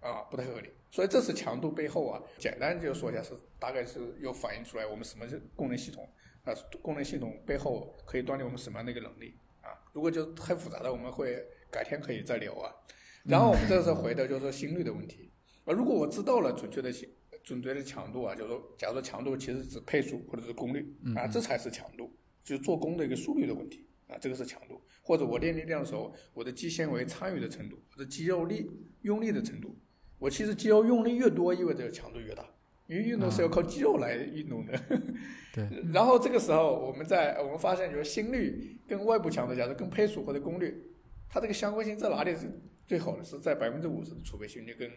[0.00, 0.70] 啊，不太合理。
[0.90, 6.08] 所以这是强度背后啊，简单就说一下是大概是有反映出来我们什么是功能系统
[6.44, 9.70] 啊，功能系统背后可以锻炼我们什么样的一个能力啊？
[9.92, 12.72] 如果就太复杂的，我们会改天可以再聊啊。
[13.24, 15.30] 然后我们这时候回的就是说心率的问题。
[15.64, 16.92] 啊，如果我知道了准确的
[17.44, 22.12] 准确的强度啊，就是说，假如说强度其实指配速或者是功率啊，这才是强度，
[22.42, 24.80] 就是做功的一个速率的问题啊，这个是强度。
[25.04, 28.70] 或者我练力量的时候，我的肌纤维参与的程度，我的肌肉力
[29.02, 29.76] 用力的程度，
[30.18, 32.48] 我其实肌肉用力越多，意味着强度越大，
[32.92, 34.78] 因为运动是要靠肌肉来运动的。
[35.52, 35.68] 对。
[35.92, 40.82] 然后这个时候，我们在我们发现，就是心率跟外部强度，假如跟配速或者功率，
[41.28, 42.50] 它这个相关性在哪里是
[42.86, 43.24] 最好的？
[43.24, 44.90] 是在百分之五十的储备心率跟。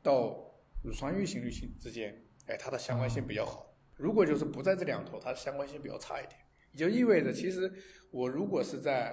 [0.00, 3.74] 到乳酸阈心率性之间，哎，它的相关性比较好。
[3.96, 6.40] 如果就是不在这两头，它的相关性比较差一点，
[6.72, 7.70] 也就意味着，其实
[8.12, 9.12] 我如果是在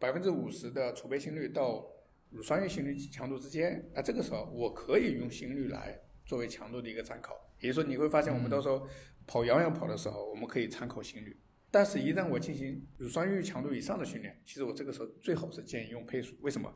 [0.00, 1.86] 百分之五十的储备心率到
[2.30, 5.96] 乳酸阈心率强度之间，那这个时候我可以用心率来
[6.26, 7.38] 作为强度的一个参考。
[7.60, 8.86] 也就是说，你会发现我们到时候
[9.26, 11.36] 跑遥远跑的时候，我们可以参考心率。
[11.70, 16.34] 但是，一旦我进行乳酸阈强度以上的训练，其实我这个时候最好是建议用配速。
[16.40, 16.72] 为什么？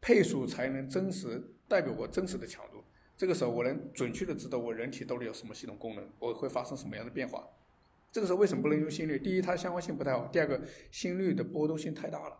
[0.00, 2.82] 配速才能真实代表我真实的强度，
[3.18, 7.46] 这个时候我能准确的知道我人体到底有什么系统功能，我会发生什么样的变化。
[8.10, 9.18] 这个时候为什么不能用心率？
[9.18, 10.58] 第一，它相关性不太好；第二个，
[10.90, 12.36] 心率的波动性太大了。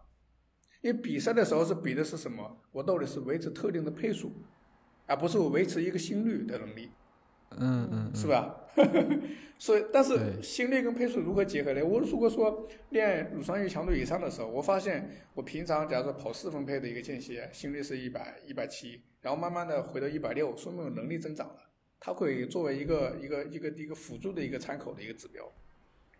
[0.81, 2.63] 因为比赛的时候是比的是什么？
[2.73, 4.33] 我到底是维持特定的配速，
[5.05, 6.91] 而不是我维持一个心率的能力。
[7.59, 8.57] 嗯嗯，是吧？
[9.59, 11.85] 所以，但是心率跟配速如何结合呢？
[11.85, 21.57] 我如果说练乳酸阈强度以上的时候，我发现我平常假如说跑四分配的一个间歇，心率是一百一百七，然后慢慢的回到一百六，说明我能力增长了。
[21.99, 25.45] 它会作为一个一个一个一个辅助的一个参考的一个指标。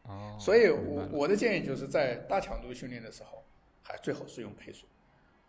[0.03, 0.37] 哦。
[0.39, 3.43] 所以我我的建议就是在大强度训练的时候，
[3.83, 4.87] 还最好是用配速。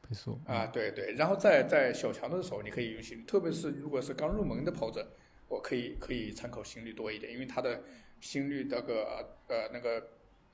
[0.08, 0.40] 配速。
[0.46, 1.14] 啊，对对。
[1.18, 5.06] 然后在在小强度的时候，你可以用心率，特别是如果是刚入门的跑者。
[5.52, 7.84] 我可以可以参考心率多一点，因为它的
[8.22, 9.04] 心率那个
[9.50, 10.00] 呃那个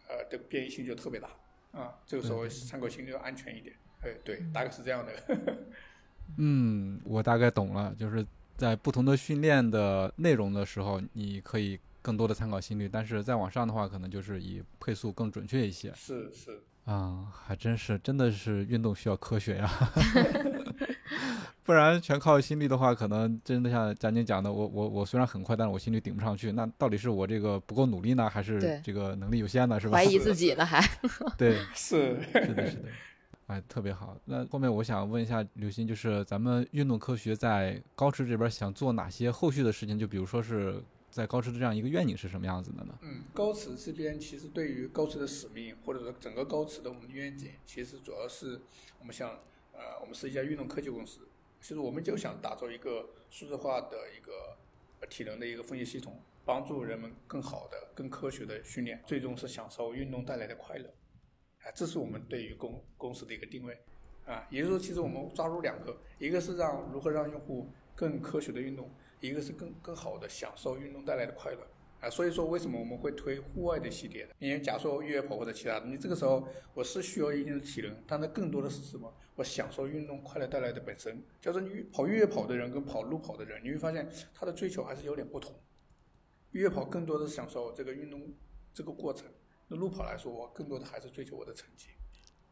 [0.10, 1.30] 呃这个变异性就特别大
[1.72, 3.76] 啊，这个时候参考心率要安全一点。
[4.02, 5.12] 哎，对，大概是这样的。
[6.38, 8.26] 嗯，我大概懂了，就是
[8.58, 15.94] 在不同的训练的内容的时候，你可以更多的参考心率，但是再往上的话，可能就是以配速更准确一些。
[15.96, 16.64] 是是。
[16.86, 19.70] 啊，还真是，真的是运动需要科学呀。
[21.68, 26.54] 不然全靠心率的话，可能真的像佳宁讲的，我我我虽然很快，但是我心率顶不上去。
[26.54, 29.78] 那到底是我这个不够努力呢，还是这个能力有限呢？
[29.78, 29.98] 是吧？
[29.98, 30.82] 怀疑自己呢，还
[31.38, 32.84] 对， 是是的，是的，
[33.48, 34.18] 哎，特别好。
[34.24, 40.00] 那后面我想问一下刘鑫，就是咱们运动科学在高驰这边想做哪些后续的事情？
[40.00, 42.94] 就比如说是在高驰的这样一个愿景是什么样子的呢？
[43.02, 48.62] 嗯，高驰这边其实对于高驰的使命，或者说整个高驰的我们的愿景，其实主要是
[49.02, 49.28] 我们想，
[49.74, 51.27] 呃，我们是一家运动科技公司。
[51.62, 54.58] 其实我们就想打造一个数字化的一个
[55.10, 60.88] 体能的一个分析系统，帮助人们更好的、更科学的训练，最终是享受运动带来的快乐。
[61.60, 63.78] 啊，这是我们对于公公司的一个定位。
[64.26, 68.92] 啊，也就是说，其实我们抓住两个，一个是让如何让用户更科学的运动，
[69.22, 71.66] 一个是更更好的享受运动带来的快乐。
[72.00, 74.36] 啊，所以说为什么我们会推户外的系列的？
[74.40, 79.12] 因为假如说越野跑或者其他的，你这个时候我是需要一定的体能，但它更多的是什么？
[79.36, 81.24] 我享受运动快乐带来的本身。
[81.42, 85.56] 就是你跑越野跑的人跟跑路跑的人，你会发现他的追求还是有点不同。
[86.52, 88.34] 越野跑更多的是享受这个运动
[88.74, 89.28] 这个过程，
[89.68, 91.90] 那路跑来说，我更多的还是追求我的成绩。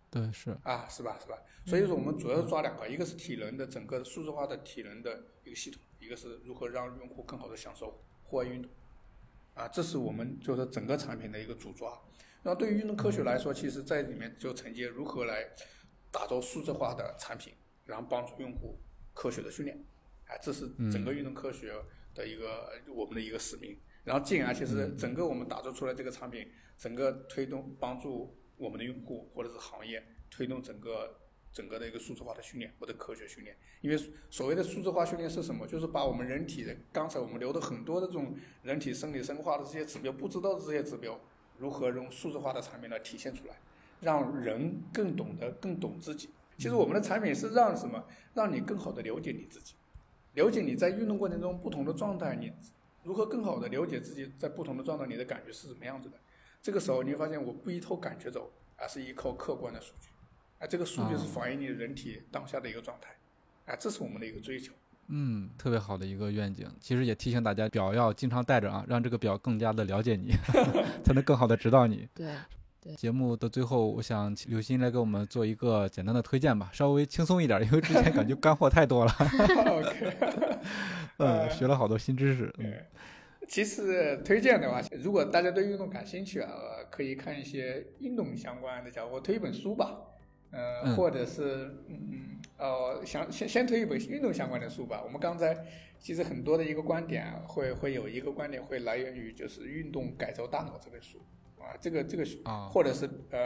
[0.09, 1.19] 对，是啊，是吧？
[1.19, 1.37] 是吧？
[1.65, 8.71] 所以说我们主要抓两个，一个是体能的整个数字化的体能的一个系统，一个是如何让用户更好的享受户外运动。
[9.55, 11.99] 啊，这是我们就是整个产品的一个主抓。
[12.43, 15.49] 那对于运动科学来说，其实在里面就承接如何来
[16.11, 17.53] 打造数字化的产品，
[17.85, 18.77] 然后帮助用户
[19.13, 19.83] 科学的训练。
[20.27, 21.73] 啊，这是整个运动科学
[22.13, 23.75] 的一个我们的一个使命。
[24.03, 26.47] 然后进而其实整个我们打造出来这个产品，
[26.77, 31.19] 整个推动帮助我们的用户或者是行业推动整个。
[31.55, 33.97] 整个的一个数字化的训练或者科学训练，因为
[34.29, 35.65] 所谓的数字化训练是什么？
[35.65, 41.17] 就是把我们人体的刚才我们留的很多的这种人体生理生化的这些指标，不知道的这些指标，
[41.57, 43.55] 如何用数字化的产品来体现出来，
[44.01, 46.29] 让人更懂得、更懂自己。
[46.57, 48.05] 其实我们的产品是让什么？
[48.33, 49.75] 让你更好的了解你自己，
[50.33, 52.51] 了解你在运动过程中不同的状态，你
[53.01, 56.17] 如何更好的了解自己在不同的状态你的感觉是什么样子的。
[56.61, 60.09] 这个时候你会发现，我不依托感觉走，而是依靠客观的数据。
[60.59, 63.15] 啊，这个数据是反映你人体当下的一个状态，
[63.71, 64.73] 啊，这是我们的一个追求。
[65.07, 66.67] 嗯，特别好的一个愿景。
[66.79, 70.31] 其实也提醒大家，表要经常带着啊，让这个表更加的了解你，
[71.03, 72.07] 才能更好的指导你。
[72.13, 72.27] 对。
[72.97, 79.11] 节目的最后，我想刘鑫来给我们做一个简单的推荐吧，稍微轻松一点，因为之前感觉 干货太多了。
[79.19, 80.17] OK，
[81.17, 82.53] 嗯，学了好多新知识。
[82.59, 82.71] 嗯，
[83.47, 86.51] 其实推荐的话，如果大家对运动感兴趣啊，
[86.91, 89.97] 可以看一些运动相关的，讲我推一本书吧，
[90.55, 95.01] 呃，或者是嗯呃，想先先推一本运动相关的书吧。
[95.03, 95.55] 我们刚才
[95.99, 101.19] 其实很多的一个观点会会有一个观点会来源于就是《运动改造大脑》这本书。
[101.57, 103.39] 啊，这个这个啊，或者是呃，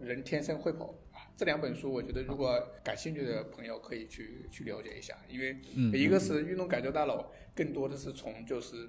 [0.00, 5.54] 人天生会跑啊，这两本书，我觉得如果感兴趣的朋友可以去去了解一下，因为
[5.92, 8.88] 一个是运动改造大脑，更多的是从就是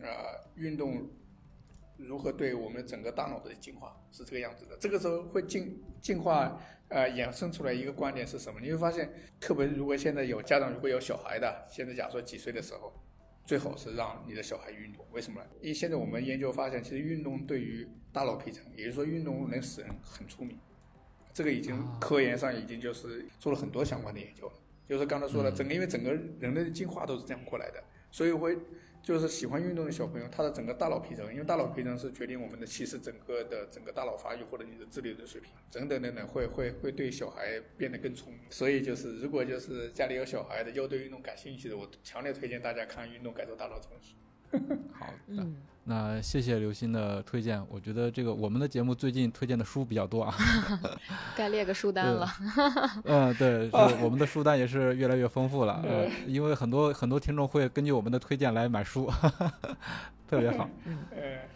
[0.00, 0.08] 呃
[0.54, 1.10] 运动
[2.06, 4.76] 如何对我们整个大脑的进化是这个样子的。
[4.80, 8.60] 这个时候会进进化呃衍生出来一个观点是什么？
[8.60, 12.92] 你会发现，特别如果现在有家长如果有小孩的，现在假如说几岁的时候。
[13.42, 15.46] 最好是让你的小孩运动，为什么呢？
[15.60, 20.56] 因为现在我们研究发现，其实运动对于大脑皮层，也就是说运动能使人很聪明，
[21.32, 24.52] 这个已经科研上已经就是做了很多相关的研究了。
[24.88, 27.82] 就是刚才说了，整个因为整个人类的进化都是这样过来的，
[28.12, 28.56] 所以会。
[29.02, 38.42] 就是喜欢运动的小朋友，他的整个大脑皮层，因为大脑皮层是决定我们的其实整个的整个大脑发育或者你的智力的水平等等等等，会会会对小孩变得更聪明。
[38.50, 44.14] 所以就是如果就是家里有小孩的，又对运动感兴趣的，我强烈推荐大家看《运动改造大脑》这本书。
[44.92, 45.46] 好的，
[45.90, 47.60] 那谢谢刘鑫的推荐。
[47.68, 50.32] 我觉得这个我们的节目最近推荐的书比较多啊，
[51.36, 52.28] 该列个书单了。
[53.02, 53.68] 嗯，对，
[54.00, 55.82] 我们的书单也是越来越丰富了。
[55.84, 59.10] 呃，因为很多很多听众会根据我们的推荐来买书。
[60.30, 60.96] 特别好，嗯，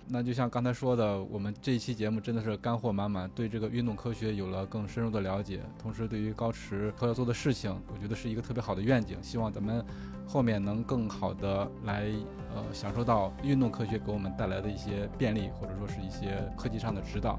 [0.09, 9.81] 那就像刚才说的，我们这一期节目真的是干货满满，对这个运动科学有了更深入的了解，同时对于高驰他要做的事情，我觉得是一个特别好的愿景，希望咱们
[10.27, 12.11] 后面能更好的来
[12.55, 17.39] 呃享受到运动科学给我们带来的一些便利，或者说是一些科技上的指导。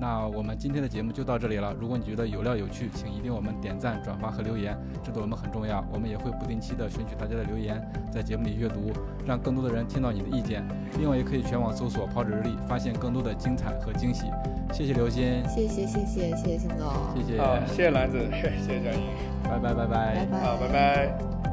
[0.00, 1.74] 那我们今天的节目就到这里了。
[1.78, 5.84] 如果你觉得有料有趣，请一定我们点赞、转发和留言，这对我们很重要。
[5.92, 8.92] 我们也会不定期的选取大家的留言，在节目里阅读，
[9.26, 10.64] 让更多的人听到你的意见。
[10.98, 14.24] 另外，也可以全网搜索“跑者日历”，发现更多的精彩和惊喜。
[14.72, 19.06] 谢谢刘鑫，谢谢谢谢谢谢辛总，谢谢，谢谢兰子，谢谢张英，
[19.44, 21.49] 拜拜拜拜，好，拜拜。